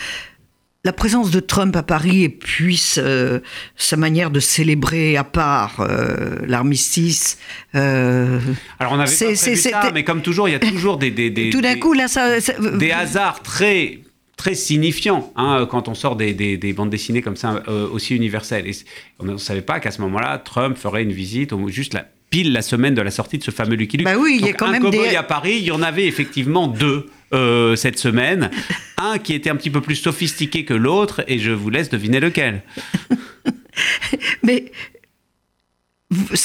la 0.87 0.93
présence 0.93 1.31
de 1.33 1.41
Trump 1.41 1.75
à 1.75 1.83
Paris 1.83 2.23
et 2.23 2.29
puis 2.29 2.77
sa 2.77 3.97
manière 3.97 4.31
de 4.31 4.41
célébrer 4.41 5.17
à 5.17 5.25
part 5.25 5.81
euh, 5.81 6.37
l'armistice. 6.47 7.39
Euh, 7.75 8.41
Alors 8.79 8.93
on 8.93 9.01
avait 9.01 9.11
pas 9.11 9.25
prévu 9.25 9.57
ça, 9.57 9.91
mais 9.93 10.05
comme 10.05 10.23
toujours, 10.23 10.49
il 10.49 10.53
y 10.53 10.55
a 10.55 10.61
toujours 10.61 10.97
des, 10.97 11.11
des, 11.11 11.51
tout 11.51 11.61
d'un 11.61 11.77
coup 11.77 11.93
là 11.93 12.07
ça, 12.09 12.39
des 12.79 12.93
hasards 12.93 13.43
très 13.43 13.99
très 14.37 14.55
signifiants 14.55 15.33
hein, 15.35 15.67
quand 15.69 15.89
on 15.89 15.95
sort 15.95 16.15
des, 16.15 16.75
bandes 16.77 16.91
dessinées 16.91 17.23
comme 17.23 17.37
ça 17.37 17.63
euh, 17.69 17.89
aussi 17.89 18.15
universelles. 18.15 18.69
Et 18.69 18.77
on 19.19 19.25
ne 19.25 19.37
savait 19.39 19.63
pas 19.63 19.81
qu'à 19.81 19.91
ce 19.91 20.01
moment-là, 20.03 20.39
Trump 20.39 20.77
ferait 20.77 21.03
une 21.03 21.13
visite 21.13 21.53
juste 21.69 21.95
la, 21.95 22.07
pile 22.31 22.53
la 22.53 22.63
semaine 22.63 22.95
de 22.95 23.03
la 23.03 23.11
sortie 23.11 23.39
de 23.39 23.43
ce 23.43 23.51
fameux 23.51 23.75
Lucky 23.75 23.97
Luke. 23.97 24.07
Bah 24.07 24.17
oui, 24.19 24.37
il 24.39 24.47
y 24.47 24.51
a 24.51 24.53
quand 24.53 24.67
un 24.67 24.73
même 24.79 24.91
des... 24.91 25.17
à 25.17 25.23
Paris, 25.23 25.57
il 25.59 25.65
y 25.65 25.73
en 25.73 25.83
avait 25.83 26.07
effectivement 26.07 26.69
deux. 26.69 27.09
Cette 27.33 27.99
semaine. 27.99 28.51
Un 28.99 29.19
qui 29.19 29.35
était 29.35 29.51
un 29.51 29.57
petit 29.57 29.71
peu 29.71 29.81
plus 29.81 29.97
sophistiqué 29.97 30.65
que 30.65 30.75
l'autre, 30.75 31.25
et 31.29 31.39
je 31.39 31.51
vous 31.53 31.71
laisse 31.71 31.91
deviner 31.91 32.21
lequel. 32.21 32.63
Mais 34.43 34.71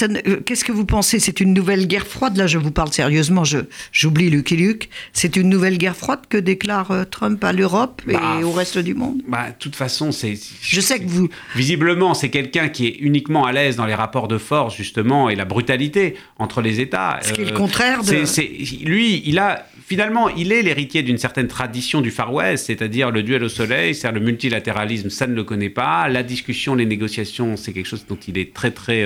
euh, 0.03 0.39
Qu'est-ce 0.45 0.65
que 0.65 0.71
vous 0.71 0.85
pensez? 0.85 1.19
C'est 1.19 1.39
une 1.39 1.53
nouvelle 1.53 1.87
guerre 1.87 2.07
froide? 2.07 2.35
Là, 2.35 2.47
je 2.47 2.57
vous 2.57 2.71
parle 2.71 2.91
sérieusement, 2.91 3.43
j'oublie 3.91 4.29
Lucky 4.29 4.55
Luke. 4.55 4.89
C'est 5.13 5.35
une 5.35 5.49
nouvelle 5.49 5.77
guerre 5.77 5.95
froide 5.95 6.21
que 6.27 6.37
déclare 6.37 6.91
euh, 6.91 7.03
Trump 7.03 7.43
à 7.43 7.53
l'Europe 7.53 8.01
et 8.07 8.13
bah, 8.13 8.39
au 8.43 8.51
reste 8.51 8.79
du 8.79 8.95
monde? 8.95 9.21
bah, 9.27 9.49
De 9.49 9.55
toute 9.59 9.75
façon, 9.75 10.11
c'est. 10.11 10.33
Je 10.61 10.81
sais 10.81 10.99
que 10.99 11.07
vous. 11.07 11.29
Visiblement, 11.55 12.13
c'est 12.13 12.29
quelqu'un 12.29 12.69
qui 12.69 12.87
est 12.87 12.97
uniquement 12.99 13.45
à 13.45 13.51
l'aise 13.51 13.75
dans 13.75 13.85
les 13.85 13.95
rapports 13.95 14.27
de 14.27 14.37
force, 14.37 14.75
justement, 14.75 15.29
et 15.29 15.35
la 15.35 15.45
brutalité 15.45 16.15
entre 16.37 16.61
les 16.61 16.79
États. 16.79 17.19
Ce 17.21 17.33
qui 17.33 17.41
est 17.41 17.45
le 17.45 17.51
euh, 17.51 17.57
contraire 17.57 18.03
de. 18.03 18.85
lui, 18.85 19.21
il 19.25 19.37
a. 19.37 19.65
Finalement, 19.91 20.29
il 20.29 20.53
est 20.53 20.61
l'héritier 20.61 21.03
d'une 21.03 21.17
certaine 21.17 21.49
tradition 21.49 21.99
du 21.99 22.11
Far 22.11 22.33
West, 22.33 22.67
c'est-à-dire 22.67 23.11
le 23.11 23.23
duel 23.23 23.43
au 23.43 23.49
soleil, 23.49 23.93
c'est 23.93 24.09
le 24.09 24.21
multilatéralisme, 24.21 25.09
ça 25.09 25.27
ne 25.27 25.35
le 25.35 25.43
connaît 25.43 25.69
pas. 25.69 26.07
La 26.07 26.23
discussion, 26.23 26.75
les 26.75 26.85
négociations, 26.85 27.57
c'est 27.57 27.73
quelque 27.73 27.89
chose 27.89 28.05
dont 28.07 28.17
il 28.25 28.37
est 28.37 28.53
très, 28.53 28.71
très. 28.71 29.05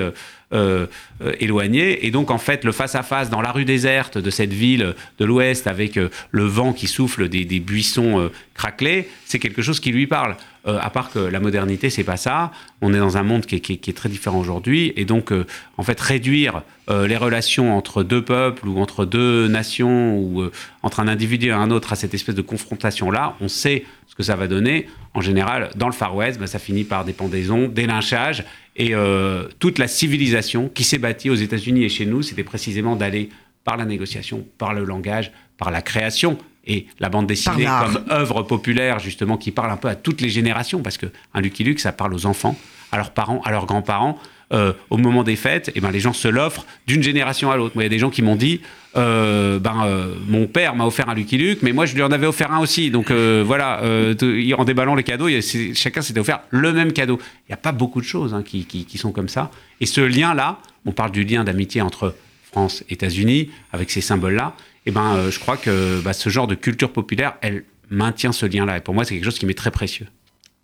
Euh, 0.54 0.86
euh, 1.22 1.34
éloigné. 1.40 2.06
Et 2.06 2.12
donc, 2.12 2.30
en 2.30 2.38
fait, 2.38 2.66
le 2.66 2.72
face-à-face 2.72 3.32
dans 3.32 3.42
la 3.42 3.52
rue 3.52 3.66
déserte 3.66 4.20
de 4.20 4.30
cette 4.30 4.54
ville 4.54 4.94
de 5.18 5.26
l'Ouest, 5.26 5.66
avec 5.66 5.98
euh, 5.98 6.10
le 6.30 6.44
vent 6.44 6.72
qui 6.72 6.86
souffle 6.86 7.30
des, 7.30 7.46
buissons 7.60 8.30
craquelés, 8.54 9.10
c'est 9.26 9.40
quelque 9.40 9.64
chose 9.64 9.80
qui 9.80 9.92
lui 9.92 10.06
parle. 10.06 10.36
à 10.66 10.90
part 10.90 11.12
que 11.12 11.20
la 11.20 11.40
modernité, 11.40 11.90
c'est 11.90 12.04
pas 12.04 12.18
ça. 12.18 12.52
On 12.82 12.94
est 12.94 13.00
dans 13.00 13.18
un 13.18 13.24
monde 13.24 13.46
qui 13.46 13.56
est, 13.56 13.96
très 13.96 14.10
différent 14.10 14.40
aujourd'hui. 14.40 14.94
Et 14.96 15.06
donc, 15.06 15.32
en 15.78 15.84
fait, 15.84 16.00
réduire 16.00 16.62
les 16.90 17.18
relations 17.18 17.78
entre 17.78 18.04
deux 18.04 18.24
peuples 18.24 18.68
ou 18.68 18.80
entre 18.80 19.06
deux 19.06 19.48
nations 19.48 20.18
ou 20.18 20.50
entre 20.84 21.00
un 21.00 21.08
individu 21.08 21.48
et 21.48 21.52
un 21.52 21.72
autre 21.72 21.94
à 21.94 21.96
cette 21.96 22.14
espèce 22.14 22.36
de 22.36 22.42
confrontation-là, 22.42 23.36
on 23.42 23.48
sait 23.48 23.86
ce 24.08 24.16
que 24.16 24.24
ça 24.24 24.36
va 24.36 24.48
donner. 24.48 24.88
En 25.14 25.22
général, 25.22 25.70
dans 25.76 25.88
le 25.88 25.94
Far 25.94 26.16
West, 26.16 26.40
bah, 26.40 26.48
ça 26.48 26.60
finit 26.60 26.84
par 26.84 27.06
des 27.06 27.14
pendaisons, 27.14 27.68
des 27.68 27.86
lynchages 27.86 28.44
et 28.76 28.94
euh, 28.94 29.48
toute 29.60 29.80
la 29.80 29.88
civilisation 29.88 30.70
qui 30.70 30.84
s'est 30.84 30.98
bâtie 30.98 31.30
aux 31.30 31.36
États-Unis 31.36 31.84
et 31.84 31.90
chez 31.90 32.06
nous, 32.06 32.22
c'était 32.22 32.44
précisément 32.44 32.96
d'aller 32.96 33.30
par 33.64 33.78
la 33.78 33.86
négociation, 33.86 34.46
par 34.58 34.74
le 34.74 34.84
langage, 34.84 35.32
par 35.58 35.72
la 35.72 35.82
création 35.82 36.38
et 36.68 36.88
la 37.00 37.10
bande 37.10 37.28
dessinée 37.28 37.66
comme 37.66 38.04
œuvre 38.10 38.44
populaire 38.44 39.00
justement 39.00 39.38
qui 39.38 39.52
parle 39.52 39.72
un 39.72 39.78
peu 39.78 39.88
à 39.88 39.96
toutes 39.96 40.22
les 40.22 40.30
générations 40.30 40.82
parce 40.82 40.98
que 40.98 41.06
un 41.34 41.42
Lucky 41.42 41.64
Luke 41.64 41.80
ça 41.80 41.92
parle 41.92 42.14
aux 42.14 42.26
enfants, 42.26 42.58
à 42.92 42.98
leurs 42.98 43.12
parents, 43.12 43.42
à 43.44 43.52
leurs 43.52 43.66
grands-parents. 43.66 44.20
Euh, 44.54 44.74
au 44.92 44.98
moment 44.98 45.24
des 45.24 45.36
fêtes, 45.36 45.70
et 45.70 45.74
eh 45.78 45.82
ben, 45.82 45.90
les 45.90 46.00
gens 46.00 46.14
se 46.14 46.28
l'offrent 46.28 46.68
d'une 46.86 47.02
génération 47.02 47.50
à 47.50 47.58
l'autre. 47.58 47.74
il 47.78 47.82
y 47.82 47.86
a 47.86 47.90
des 47.90 47.98
gens 47.98 48.12
qui 48.12 48.22
m'ont 48.22 48.36
dit 48.36 48.62
euh, 48.96 49.58
ben, 49.58 49.86
euh, 49.86 50.14
mon 50.28 50.46
père 50.46 50.76
m'a 50.76 50.86
offert 50.86 51.10
un 51.10 51.16
Lucky 51.16 51.40
Luke, 51.40 51.64
mais 51.64 51.74
moi 51.74 51.88
je 51.88 51.96
lui 51.96 52.04
en 52.04 52.12
avais 52.12 52.28
offert 52.28 52.52
un 52.52 52.60
aussi. 52.60 52.92
Donc 52.92 53.12
voilà, 53.12 53.82
en 53.82 54.64
déballant 54.64 54.94
les 54.94 55.02
cadeaux, 55.02 55.30
chacun 55.74 56.04
s'était 56.04 56.20
offert 56.20 56.42
le 56.52 56.74
même 56.74 56.94
cadeau. 56.94 57.18
Il 57.20 57.52
n'y 57.52 57.54
a 57.56 57.58
pas 57.58 57.72
beaucoup 57.72 58.00
de 58.00 58.06
choses 58.06 58.36
hein, 58.36 58.44
qui, 58.44 58.98
sont 58.98 59.12
comme 59.12 59.30
ça. 59.30 59.50
Et 59.82 59.88
ce 59.88 60.02
lien-là, 60.02 60.60
on 60.86 60.92
parle 60.92 61.12
du 61.12 61.24
lien 61.24 61.44
d'amitié 61.44 61.82
entre 61.82 62.14
France 62.44 62.84
et 62.88 62.94
États-Unis, 62.94 63.50
avec 63.74 63.90
ces 63.90 64.02
symboles-là, 64.02 64.54
et 64.86 64.90
eh 64.90 64.92
ben, 64.92 65.32
je 65.32 65.40
crois 65.40 65.58
que 65.58 66.02
bah, 66.02 66.14
ce 66.14 66.30
genre 66.30 66.46
de 66.46 66.54
culture 66.54 66.94
populaire, 66.94 67.34
elle 67.42 67.64
maintient 67.90 68.32
ce 68.32 68.46
lien-là. 68.46 68.78
Et 68.78 68.82
pour 68.82 68.94
moi, 68.94 69.06
c'est 69.06 69.16
quelque 69.16 69.26
chose 69.26 69.40
qui 69.40 69.48
m'est 69.48 69.56
très 69.56 69.72
précieux. 69.72 70.06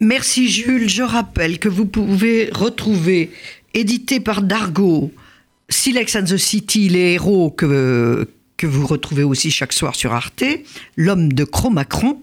Merci 0.02 0.50
Jules. 0.50 0.90
Je 0.90 1.04
rappelle 1.04 1.60
que 1.60 1.70
vous 1.70 1.86
pouvez 1.86 2.50
retrouver 2.52 3.30
édité 3.74 4.20
par 4.20 4.42
Dargo, 4.42 5.12
Silex 5.70 6.16
and 6.16 6.26
the 6.26 6.38
City, 6.38 6.90
les 6.90 7.14
héros 7.14 7.50
que, 7.52 8.28
que 8.58 8.68
vous 8.68 8.86
retrouvez 8.86 9.24
aussi 9.24 9.52
chaque 9.52 9.74
soir 9.74 9.96
sur 9.96 10.14
Arte, 10.14 10.44
L'homme 10.98 11.34
de 11.34 11.44
Cro-Macron. 11.44 12.22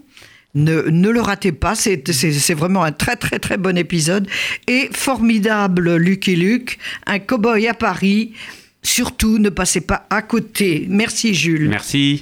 Ne, 0.55 0.83
ne, 0.89 1.11
le 1.11 1.21
ratez 1.21 1.53
pas, 1.53 1.75
c'est 1.75 2.55
vraiment 2.55 2.83
un 2.83 2.91
très 2.91 3.17
très 3.17 3.39
très 3.39 3.59
bon 3.59 3.77
épisode. 3.77 4.27
Et 4.67 4.89
formidable 4.93 5.97
Lucky 5.97 6.37
Luke, 6.37 6.79
un 7.07 7.19
cow-boy 7.19 7.69
à 7.69 7.75
Paris. 7.75 8.33
Surtout, 8.83 9.39
ne 9.39 9.51
passez 9.51 9.83
pas 9.83 10.07
à 10.09 10.23
côté. 10.23 10.87
Merci 10.89 11.35
Jules. 11.35 11.69
Merci. 11.69 12.17